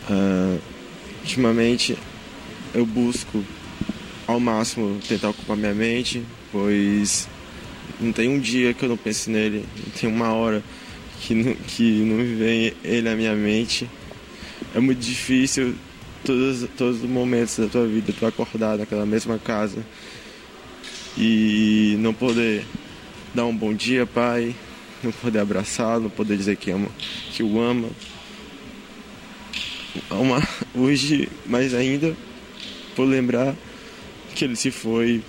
[0.09, 0.59] Ah,
[1.21, 1.99] ultimamente
[2.73, 3.45] eu busco
[4.27, 7.29] ao máximo tentar ocupar minha mente, pois
[8.01, 10.63] não tem um dia que eu não pense nele, não tem uma hora
[11.21, 13.89] que não, que não vem ele à minha mente.
[14.75, 15.75] É muito difícil
[16.27, 19.79] todos, todos os momentos da tua vida tu acordar naquela mesma casa
[21.17, 22.65] e não poder
[23.33, 24.55] dar um bom dia, pai,
[25.03, 26.89] não poder abraçá-lo, não poder dizer que ama,
[27.33, 27.89] que o ama.
[30.11, 32.15] Uma, hoje, mais ainda,
[32.97, 33.55] por lembrar
[34.35, 35.23] que ele se foi,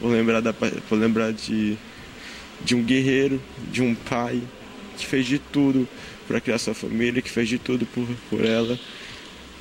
[0.00, 1.76] por lembrar, da, por lembrar de,
[2.64, 4.40] de um guerreiro, de um pai
[4.96, 5.86] que fez de tudo
[6.28, 8.78] para criar sua família, que fez de tudo por, por ela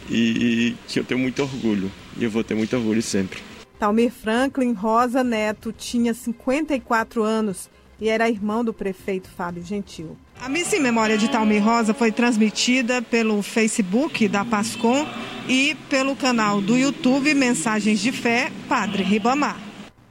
[0.10, 3.40] e que eu tenho muito orgulho e eu vou ter muito orgulho sempre.
[3.80, 10.18] Talmir Franklin Rosa Neto tinha 54 anos e era irmão do prefeito Fábio Gentil.
[10.40, 15.06] A missa em memória de Talmir Rosa foi transmitida pelo Facebook da Pascom
[15.48, 19.60] e pelo canal do YouTube Mensagens de Fé Padre Ribamar.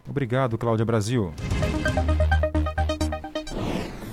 [0.09, 1.33] Obrigado, Cláudia Brasil.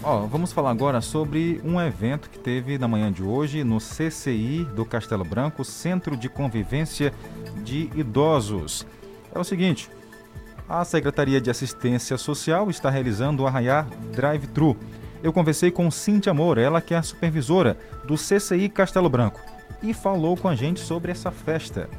[0.09, 4.63] Ó, vamos falar agora sobre um evento que teve na manhã de hoje no CCI
[4.73, 7.13] do Castelo Branco, Centro de Convivência
[7.61, 8.87] de Idosos.
[9.35, 9.89] É o seguinte,
[10.69, 14.77] a Secretaria de Assistência Social está realizando o Arraiar Drive-Thru.
[15.21, 19.41] Eu conversei com Cintia Moura, ela que é a supervisora do CCI Castelo Branco,
[19.83, 21.89] e falou com a gente sobre essa festa.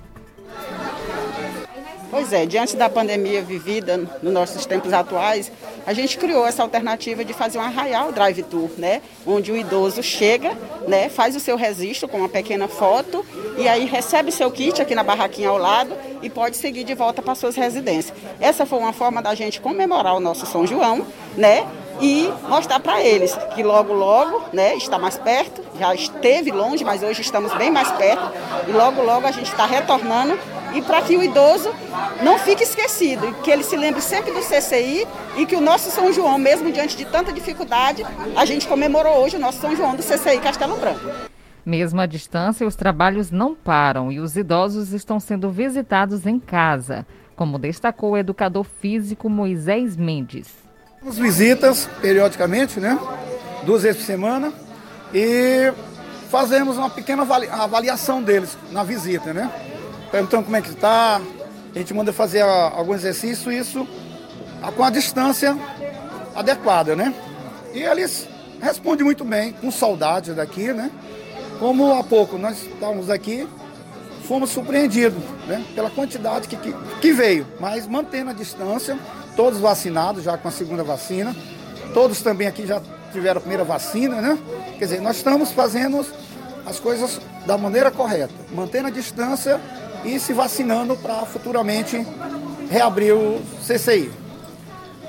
[2.18, 5.52] Pois é, diante da pandemia vivida nos nossos tempos atuais,
[5.86, 9.02] a gente criou essa alternativa de fazer um arraial drive-tour, né?
[9.24, 10.50] Onde o idoso chega,
[10.88, 11.08] né?
[11.08, 13.24] Faz o seu registro com uma pequena foto
[13.56, 17.22] e aí recebe seu kit aqui na barraquinha ao lado e pode seguir de volta
[17.22, 18.12] para suas residências.
[18.40, 21.06] Essa foi uma forma da gente comemorar o nosso São João,
[21.36, 21.68] né?
[22.00, 27.02] e mostrar para eles que logo, logo, né, está mais perto, já esteve longe, mas
[27.02, 28.22] hoje estamos bem mais perto,
[28.68, 30.38] e logo, logo a gente está retornando,
[30.74, 31.70] e para que o idoso
[32.22, 35.06] não fique esquecido, que ele se lembre sempre do CCI
[35.36, 38.04] e que o nosso São João, mesmo diante de tanta dificuldade,
[38.36, 41.10] a gente comemorou hoje o nosso São João do CCI Castelo Branco.
[41.64, 47.06] Mesmo à distância, os trabalhos não param e os idosos estão sendo visitados em casa,
[47.36, 50.48] como destacou o educador físico Moisés Mendes.
[50.98, 52.98] Temos visitas periodicamente, né?
[53.64, 54.52] Duas vezes por semana.
[55.14, 55.72] E
[56.28, 59.50] fazemos uma pequena avaliação deles na visita, né?
[60.10, 61.20] Perguntando como é que está.
[61.74, 63.86] A gente manda fazer algum exercício, isso
[64.74, 65.56] com a distância
[66.34, 67.14] adequada, né?
[67.72, 68.26] E eles
[68.60, 70.90] respondem muito bem, com saudade daqui, né?
[71.58, 73.48] Como há pouco nós estávamos aqui,
[74.26, 75.64] fomos surpreendidos né?
[75.74, 78.98] pela quantidade que, que, que veio, mas mantendo a distância,
[79.34, 81.34] todos vacinados já com a segunda vacina.
[81.94, 82.82] Todos também aqui já
[83.12, 84.38] tiveram a primeira vacina, né?
[84.78, 86.04] Quer dizer, nós estamos fazendo
[86.66, 89.58] as coisas da maneira correta, mantendo a distância
[90.04, 91.96] e se vacinando para futuramente
[92.70, 94.10] reabrir o CCI.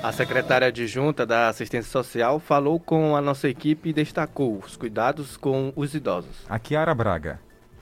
[0.02, 5.36] A secretária adjunta da Assistência Social falou com a nossa equipe e destacou os cuidados
[5.36, 6.36] com os idosos.
[6.48, 7.38] A Kiara Braga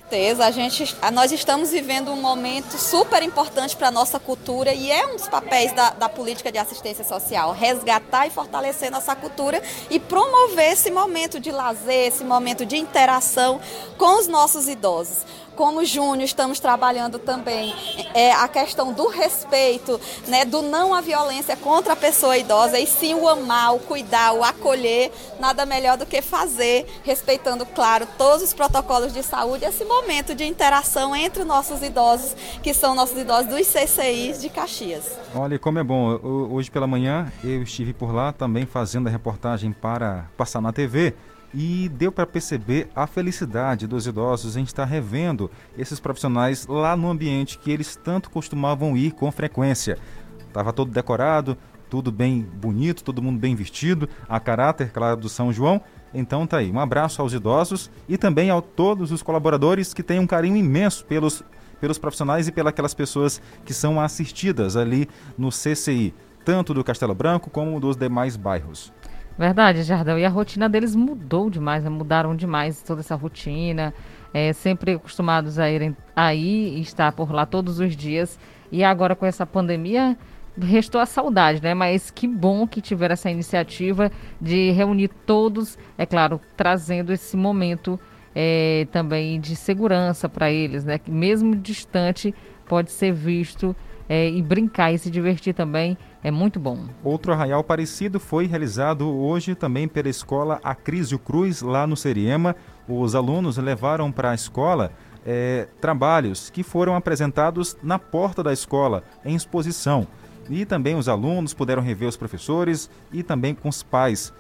[0.09, 4.91] certeza, a gente, nós estamos vivendo um momento super importante para a nossa cultura e
[4.91, 9.63] é um dos papéis da, da, política de assistência social, resgatar e fortalecer nossa cultura
[9.91, 13.61] e promover esse momento de lazer, esse momento de interação
[13.99, 15.27] com os nossos idosos
[15.59, 17.75] como Júnior, estamos trabalhando também
[18.15, 22.87] é, a questão do respeito, né, do não à violência contra a pessoa idosa, e
[22.87, 28.45] sim o amar, o cuidar, o acolher, nada melhor do que fazer, respeitando, claro, todos
[28.45, 33.47] os protocolos de saúde, esse momento de interação entre nossos idosos, que são nossos idosos
[33.47, 35.19] dos CCIs de Caxias.
[35.35, 36.21] Olha, como é bom,
[36.53, 41.15] hoje pela manhã eu estive por lá também fazendo a reportagem para passar na TV
[41.53, 47.09] e deu para perceber a felicidade dos idosos em estar revendo esses profissionais lá no
[47.09, 49.99] ambiente que eles tanto costumavam ir com frequência.
[50.47, 51.57] Estava todo decorado,
[51.89, 55.81] tudo bem bonito, todo mundo bem vestido, a caráter, claro, do São João.
[56.13, 60.19] Então tá aí, um abraço aos idosos e também a todos os colaboradores que têm
[60.19, 61.43] um carinho imenso pelos,
[61.81, 67.51] pelos profissionais e pelas pessoas que são assistidas ali no CCI, tanto do Castelo Branco
[67.51, 68.93] como dos demais bairros.
[69.39, 70.19] Verdade, Jardel.
[70.19, 71.91] E a rotina deles mudou demais, né?
[71.91, 73.95] mudaram demais toda essa rotina.
[74.35, 78.39] É, sempre acostumados a irem aí e estar por lá todos os dias.
[78.73, 80.19] E agora com essa pandemia,
[80.61, 81.73] restou a saudade, né?
[81.73, 84.11] Mas que bom que tiveram essa iniciativa
[84.41, 87.99] de reunir todos, é claro, trazendo esse momento
[88.35, 90.99] é, também de segurança para eles, né?
[90.99, 92.35] Que mesmo distante
[92.67, 93.75] pode ser visto
[94.09, 96.87] é, e brincar e se divertir também é muito bom.
[97.05, 102.57] Outro arraial parecido foi realizado hoje também pela escola Acrísio Cruz, lá no Seriema.
[102.89, 104.91] Os alunos levaram para a escola
[105.27, 110.07] é, trabalhos que foram apresentados na porta da escola, em exposição.
[110.49, 114.33] E também os alunos puderam rever os professores e também com os pais.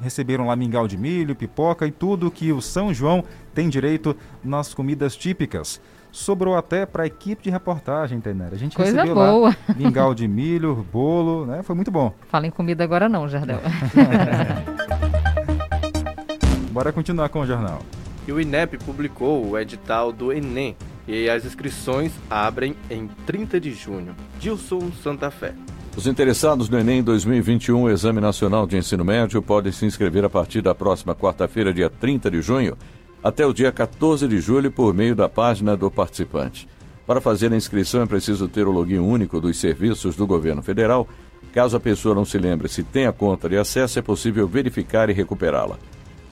[0.00, 3.24] Receberam lá mingau de milho, pipoca e tudo que o São João
[3.54, 5.80] tem direito nas comidas típicas
[6.16, 8.54] sobrou até para a equipe de reportagem, Tainara.
[8.54, 9.50] A gente Coisa recebeu boa.
[9.50, 11.62] lá mingau de milho, bolo, né?
[11.62, 12.12] Foi muito bom.
[12.28, 13.60] Fala em comida agora não, Jardel.
[16.72, 17.80] Bora continuar com o jornal.
[18.26, 20.74] E o INEP publicou o edital do Enem
[21.06, 24.16] e as inscrições abrem em 30 de junho.
[24.40, 25.52] Gilson Santa Fé.
[25.96, 30.60] Os interessados no Enem 2021, Exame Nacional de Ensino Médio, podem se inscrever a partir
[30.60, 32.76] da próxima quarta-feira, dia 30 de junho,
[33.24, 36.68] até o dia 14 de julho por meio da página do participante.
[37.06, 41.08] Para fazer a inscrição é preciso ter o login único dos serviços do governo federal.
[41.50, 45.08] Caso a pessoa não se lembre se tem a conta de acesso, é possível verificar
[45.08, 45.78] e recuperá-la.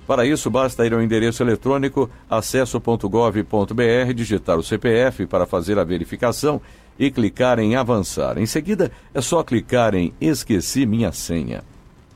[0.07, 6.61] Para isso, basta ir ao endereço eletrônico acesso.gov.br, digitar o CPF para fazer a verificação
[6.99, 8.39] e clicar em avançar.
[8.39, 11.63] Em seguida, é só clicar em esqueci minha senha.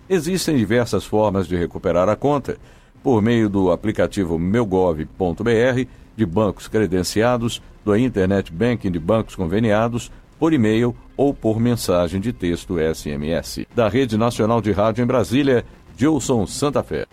[0.08, 2.56] Existem diversas formas de recuperar a conta
[3.02, 10.52] por meio do aplicativo meugov.br, de bancos credenciados, do Internet Banking de bancos conveniados, por
[10.52, 13.66] e-mail ou por mensagem de texto SMS.
[13.74, 15.64] Da Rede Nacional de Rádio em Brasília,
[15.96, 17.06] Gilson Santa Fé.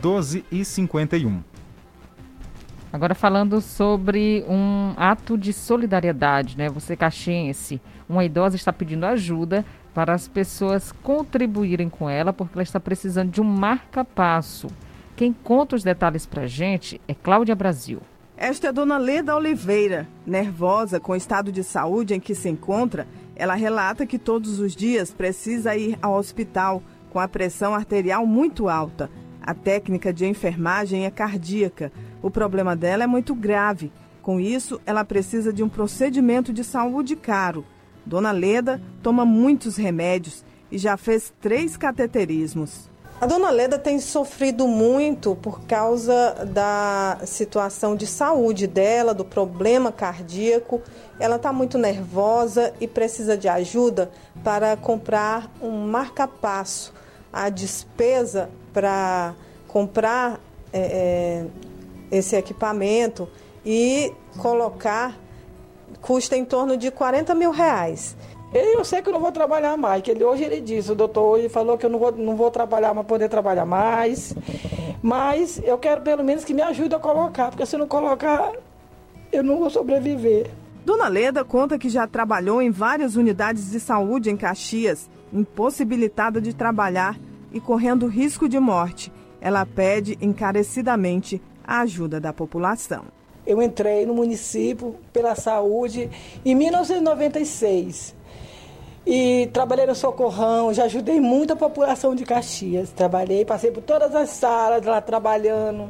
[0.00, 1.51] 12 e 51.
[2.92, 6.68] Agora falando sobre um ato de solidariedade, né?
[6.68, 9.64] Você caxiense, uma idosa está pedindo ajuda
[9.94, 14.66] para as pessoas contribuírem com ela porque ela está precisando de um marca-passo.
[15.16, 18.00] Quem conta os detalhes para a gente é Cláudia Brasil.
[18.36, 20.06] Esta é Dona Leda Oliveira.
[20.26, 24.76] Nervosa com o estado de saúde em que se encontra, ela relata que todos os
[24.76, 29.10] dias precisa ir ao hospital com a pressão arterial muito alta.
[29.44, 31.90] A técnica de enfermagem é cardíaca.
[32.22, 33.90] O problema dela é muito grave.
[34.22, 37.66] Com isso, ela precisa de um procedimento de saúde caro.
[38.06, 42.88] Dona Leda toma muitos remédios e já fez três cateterismos.
[43.20, 49.92] A dona Leda tem sofrido muito por causa da situação de saúde dela, do problema
[49.92, 50.82] cardíaco.
[51.20, 54.10] Ela está muito nervosa e precisa de ajuda
[54.42, 56.92] para comprar um marca-passo.
[57.32, 59.34] A despesa para
[59.68, 60.38] comprar
[60.72, 61.46] é, é,
[62.10, 63.28] esse equipamento
[63.64, 65.16] e colocar
[66.00, 68.16] custa em torno de 40 mil reais.
[68.52, 71.22] Eu sei que eu não vou trabalhar mais, que ele hoje ele disse, o doutor
[71.22, 74.34] hoje falou que eu não vou, não vou trabalhar, mas poder trabalhar mais.
[75.02, 78.52] Mas eu quero pelo menos que me ajude a colocar, porque se não colocar,
[79.32, 80.50] eu não vou sobreviver.
[80.84, 86.54] Dona Leda conta que já trabalhou em várias unidades de saúde em Caxias, impossibilitada de
[86.54, 87.18] trabalhar
[87.52, 89.12] e correndo risco de morte.
[89.40, 93.04] Ela pede encarecidamente a ajuda da população.
[93.46, 96.08] Eu entrei no município pela saúde
[96.44, 98.14] em 1996
[99.04, 102.90] e trabalhei no Socorrão, já ajudei muito a população de Caxias.
[102.90, 105.88] Trabalhei, passei por todas as salas lá trabalhando.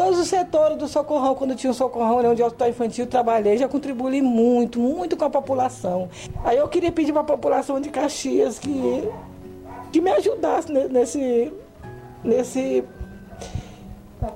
[0.00, 3.68] Todos os setores do Socorrão, quando tinha um Socorrão, onde o hospital infantil, trabalhei, já
[3.68, 6.08] contribuí muito, muito com a população.
[6.42, 9.06] Aí eu queria pedir para a população de Caxias que,
[9.92, 11.52] que me ajudasse nesse,
[12.24, 12.82] nesse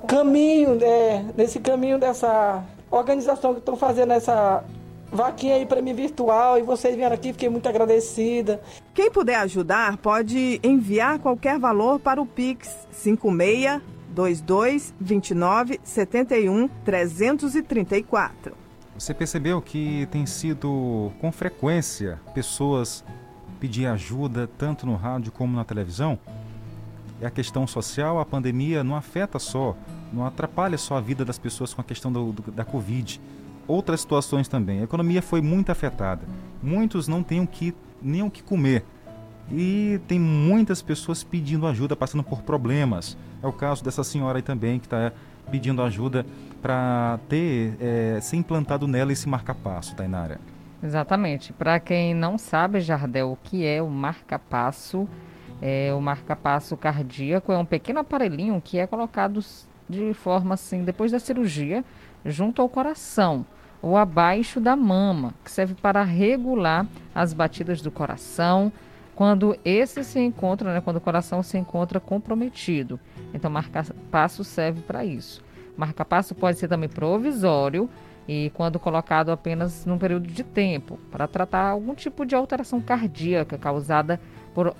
[0.06, 4.62] caminho, né, nesse caminho dessa organização que estão fazendo essa
[5.10, 8.60] vaquinha aí para mim virtual e vocês vieram aqui, fiquei muito agradecida.
[8.92, 18.56] Quem puder ajudar pode enviar qualquer valor para o Pix 56 22 29 71 334.
[18.96, 23.04] Você percebeu que tem sido com frequência pessoas
[23.58, 26.18] pedir ajuda tanto no rádio como na televisão?
[27.20, 29.76] E a questão social, a pandemia não afeta só,
[30.12, 33.20] não atrapalha só a vida das pessoas com a questão do, do, da Covid
[33.66, 34.80] outras situações também.
[34.80, 36.22] A economia foi muito afetada.
[36.62, 38.84] Muitos não têm o que, nem o que comer.
[39.50, 43.16] E tem muitas pessoas pedindo ajuda, passando por problemas.
[43.44, 45.12] É o caso dessa senhora aí também que está
[45.50, 46.24] pedindo ajuda
[46.62, 50.40] para ter é, ser implantado nela esse marca-passo, Tainara.
[50.82, 51.52] Exatamente.
[51.52, 55.06] Para quem não sabe, Jardel, o que é o marca-passo?
[55.60, 59.44] É, o marca-passo cardíaco é um pequeno aparelhinho que é colocado
[59.86, 61.84] de forma assim, depois da cirurgia,
[62.24, 63.44] junto ao coração
[63.82, 68.72] ou abaixo da mama, que serve para regular as batidas do coração
[69.14, 72.98] quando esse se encontra, né, quando o coração se encontra comprometido.
[73.32, 75.42] Então, marca-passo serve para isso.
[75.76, 77.88] Marca-passo pode ser também provisório
[78.26, 83.58] e quando colocado apenas num período de tempo, para tratar algum tipo de alteração cardíaca
[83.58, 84.20] causada
[84.54, 84.74] por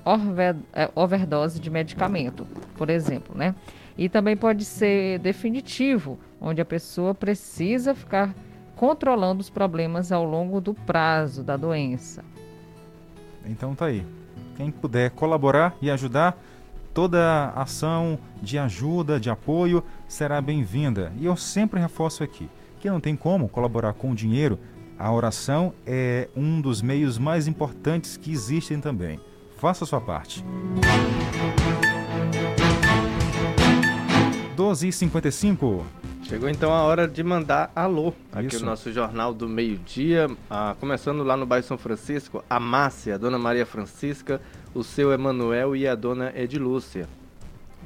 [0.73, 3.55] é, overdose de medicamento, por exemplo, né?
[3.99, 8.35] E também pode ser definitivo, onde a pessoa precisa ficar
[8.77, 12.25] controlando os problemas ao longo do prazo da doença.
[13.47, 14.05] Então tá aí.
[14.57, 16.39] Quem puder colaborar e ajudar,
[16.93, 21.13] toda ação de ajuda, de apoio será bem-vinda.
[21.19, 22.49] E eu sempre reforço aqui,
[22.81, 24.59] que não tem como colaborar com dinheiro,
[24.99, 29.19] a oração é um dos meios mais importantes que existem também.
[29.57, 30.45] Faça sua parte.
[34.57, 35.83] 12h55.
[36.25, 38.61] Chegou então a hora de mandar alô aqui Isso.
[38.61, 40.31] no nosso Jornal do Meio-Dia.
[40.49, 44.41] Ah, começando lá no bairro São Francisco, a Márcia, a dona Maria Francisca,
[44.75, 47.07] o seu Emanuel e a dona Edilúcia.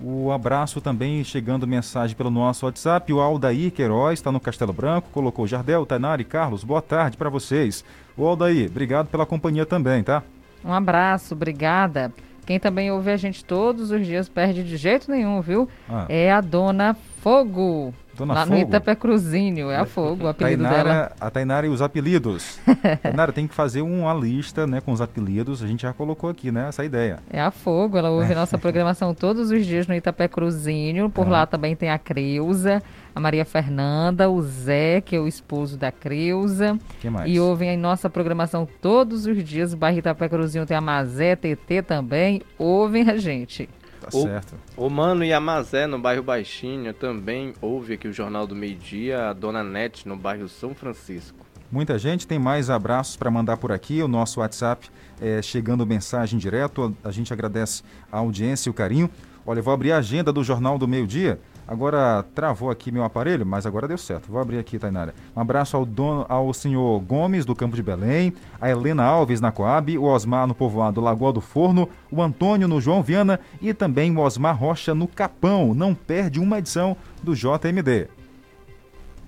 [0.01, 3.13] O abraço também chegando mensagem pelo nosso WhatsApp.
[3.13, 7.85] O Aldair Queiroz está no Castelo Branco, colocou Jardel, Tainari, Carlos, boa tarde para vocês.
[8.17, 10.23] O Aldair, obrigado pela companhia também, tá?
[10.65, 12.13] Um abraço, obrigada.
[12.47, 15.69] Quem também ouve a gente todos os dias perde de jeito nenhum, viu?
[15.89, 16.07] Ah.
[16.09, 17.93] É a dona Fogo.
[18.19, 18.57] Dona Lá Fogo.
[18.57, 21.13] no Itapecruzinho, é a Fogo, o apelido Tainara, dela.
[21.21, 22.59] A Tainara e os apelidos.
[23.01, 26.51] Tainara, tem que fazer uma lista né, com os apelidos, a gente já colocou aqui,
[26.51, 27.21] né, essa ideia.
[27.31, 31.77] É a Fogo, ela ouve nossa programação todos os dias no Itapecruzinho, por lá também
[31.77, 32.83] tem a Creuza,
[33.15, 36.77] a Maria Fernanda, o Zé, que é o esposo da Creuza.
[37.01, 37.31] que mais?
[37.31, 41.83] E ouvem a nossa programação todos os dias, o bairro Itapecruzinho tem a Mazé, TT
[41.83, 43.69] também, ouvem a gente.
[44.11, 44.55] Tá o, certo.
[44.77, 48.77] O Mano e a Mazé, no bairro Baixinha, também ouve aqui o Jornal do Meio
[48.77, 51.47] Dia, a Dona Nete, no bairro São Francisco.
[51.71, 54.03] Muita gente tem mais abraços para mandar por aqui.
[54.03, 54.89] O nosso WhatsApp
[55.21, 56.97] é, chegando mensagem direto.
[57.05, 59.11] A gente agradece a audiência e o carinho.
[59.45, 61.39] Olha, vou abrir a agenda do Jornal do Meio Dia.
[61.69, 64.33] Agora travou aqui meu aparelho, mas agora deu certo.
[64.33, 65.15] Vou abrir aqui, Tainara.
[65.37, 69.53] Um abraço ao, dono, ao senhor Gomes, do Campo de Belém, a Helena Alves, na
[69.53, 74.17] Coab, o Osmar, no povoado Lagoa do Forno, o Antônio, no João Viana e também
[74.17, 75.75] o Osmar Rocha, no Capão.
[75.75, 78.09] Não perde uma edição do JMD.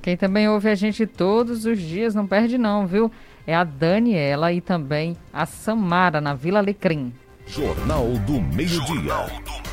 [0.00, 3.12] Quem também ouve a gente todos os dias, não perde não, viu?
[3.46, 7.12] É a Daniela e também a Samara, na Vila Alecrim.
[7.46, 9.69] Jornal do Meio-Dia.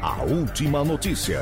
[0.00, 1.40] A última notícia.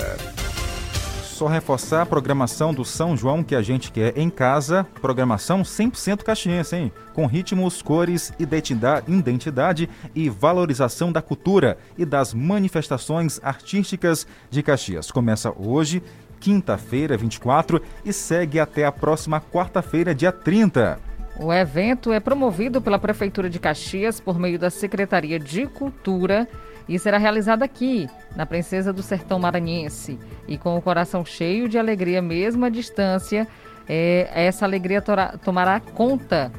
[1.41, 6.23] Só reforçar a programação do São João que a gente quer em casa, programação 100%
[6.23, 6.93] caxiense, hein?
[7.15, 15.11] Com ritmos, cores, identidade, identidade e valorização da cultura e das manifestações artísticas de Caxias.
[15.11, 16.03] Começa hoje,
[16.39, 20.99] quinta-feira, 24, e segue até a próxima quarta-feira, dia 30.
[21.39, 26.47] O evento é promovido pela Prefeitura de Caxias por meio da Secretaria de Cultura
[26.91, 30.19] e será realizado aqui, na Princesa do Sertão Maranhense.
[30.49, 33.47] E com o coração cheio de alegria, mesmo à distância,
[33.89, 35.01] é, essa alegria
[35.45, 36.51] tomará conta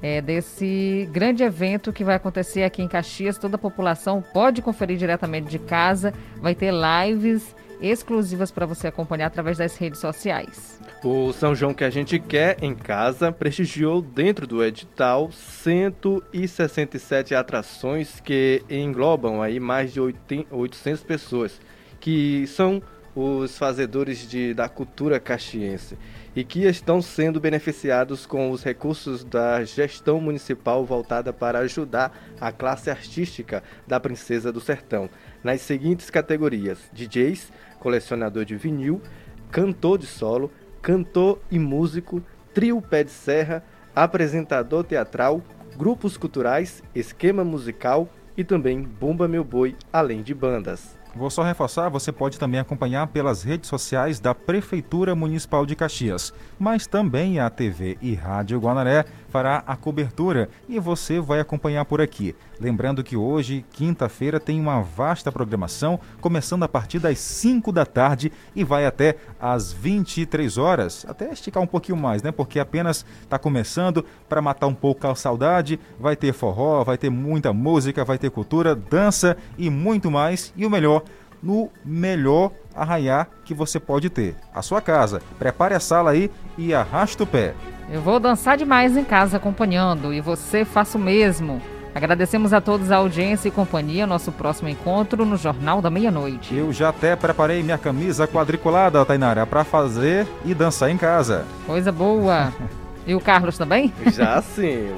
[0.00, 3.38] é, desse grande evento que vai acontecer aqui em Caxias.
[3.38, 9.26] Toda a população pode conferir diretamente de casa, vai ter lives exclusivas para você acompanhar
[9.26, 10.80] através das redes sociais.
[11.04, 18.20] O São João que a gente quer em casa prestigiou dentro do edital 167 atrações
[18.20, 21.60] que englobam aí mais de 800 pessoas,
[21.98, 22.80] que são
[23.16, 25.98] os fazedores de, da cultura caxiense
[26.36, 32.52] e que estão sendo beneficiados com os recursos da gestão municipal voltada para ajudar a
[32.52, 35.10] classe artística da Princesa do Sertão,
[35.42, 37.50] nas seguintes categorias: DJs,
[37.80, 39.02] colecionador de vinil,
[39.50, 40.48] cantor de solo,
[40.82, 42.20] cantor e músico,
[42.52, 43.64] trio pé de serra,
[43.94, 45.40] apresentador teatral,
[45.76, 51.00] grupos culturais, esquema musical e também Bumba Meu Boi, além de bandas.
[51.14, 56.32] Vou só reforçar, você pode também acompanhar pelas redes sociais da Prefeitura Municipal de Caxias,
[56.58, 62.02] mas também a TV e Rádio Guanaré fará a cobertura e você vai acompanhar por
[62.02, 62.36] aqui.
[62.60, 68.30] Lembrando que hoje, quinta-feira, tem uma vasta programação, começando a partir das 5 da tarde
[68.54, 72.30] e vai até às 23 horas, até esticar um pouquinho mais, né?
[72.30, 75.80] Porque apenas está começando para matar um pouco a saudade.
[75.98, 80.52] Vai ter forró, vai ter muita música, vai ter cultura, dança e muito mais.
[80.54, 81.04] E o melhor,
[81.42, 84.36] no melhor arraiar que você pode ter.
[84.54, 85.22] A sua casa.
[85.38, 87.54] Prepare a sala aí e arrasta o pé.
[87.90, 91.60] Eu vou dançar demais em casa acompanhando e você faça o mesmo.
[91.94, 94.06] Agradecemos a todos a audiência e companhia.
[94.06, 96.54] Nosso próximo encontro no Jornal da Meia-Noite.
[96.54, 101.44] Eu já até preparei minha camisa quadriculada, Tainara, para fazer e dançar em casa.
[101.66, 102.52] Coisa boa.
[103.06, 103.92] E o Carlos também?
[104.12, 104.90] Já sim.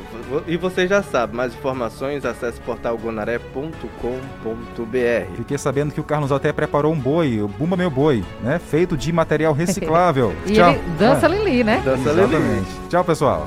[0.47, 5.37] E você já sabe, mais informações, acesse portalgonaré.com.br.
[5.37, 8.59] Fiquei sabendo que o Carlos até preparou um boi, o Bumba Meu Boi, né?
[8.59, 10.35] Feito de material reciclável.
[10.47, 10.71] e Tchau.
[10.71, 11.29] ele dança é.
[11.29, 11.81] Lili, né?
[11.85, 12.71] Dança Exatamente.
[12.71, 12.89] Lili.
[12.91, 13.47] Tchau, pessoal.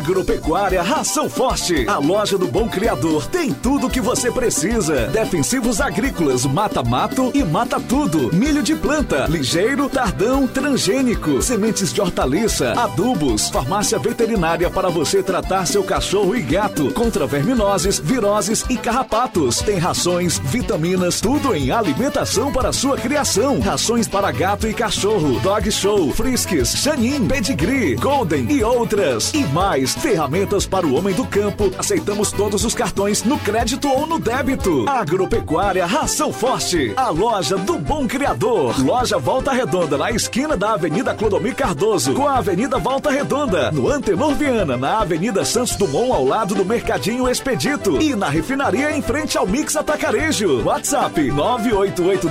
[0.00, 1.86] Agropecuária Ração Forte.
[1.86, 5.08] A loja do Bom Criador tem tudo o que você precisa.
[5.08, 8.34] Defensivos agrícolas, mata-mato e mata tudo.
[8.34, 11.42] Milho de planta, ligeiro, tardão, transgênico.
[11.42, 13.50] Sementes de hortaliça, adubos.
[13.50, 19.58] Farmácia veterinária para você tratar seu cachorro e gato contra verminoses, viroses e carrapatos.
[19.58, 23.60] Tem rações, vitaminas, tudo em alimentação para sua criação.
[23.60, 29.34] Rações para gato e cachorro, dog show, frisques, chanin, pedigree, golden e outras.
[29.34, 31.70] E mais ferramentas para o homem do campo.
[31.78, 34.88] Aceitamos todos os cartões no crédito ou no débito.
[34.88, 38.80] Agropecuária Ração Forte, a loja do Bom Criador.
[38.84, 43.88] Loja Volta Redonda, na esquina da Avenida Clodomir Cardoso, com a Avenida Volta Redonda, no
[43.88, 48.00] Antenor Viana, na Avenida Santos Dumont, ao lado do Mercadinho Expedito.
[48.00, 50.62] E na refinaria em frente ao Mix Atacarejo.
[50.64, 52.28] WhatsApp 988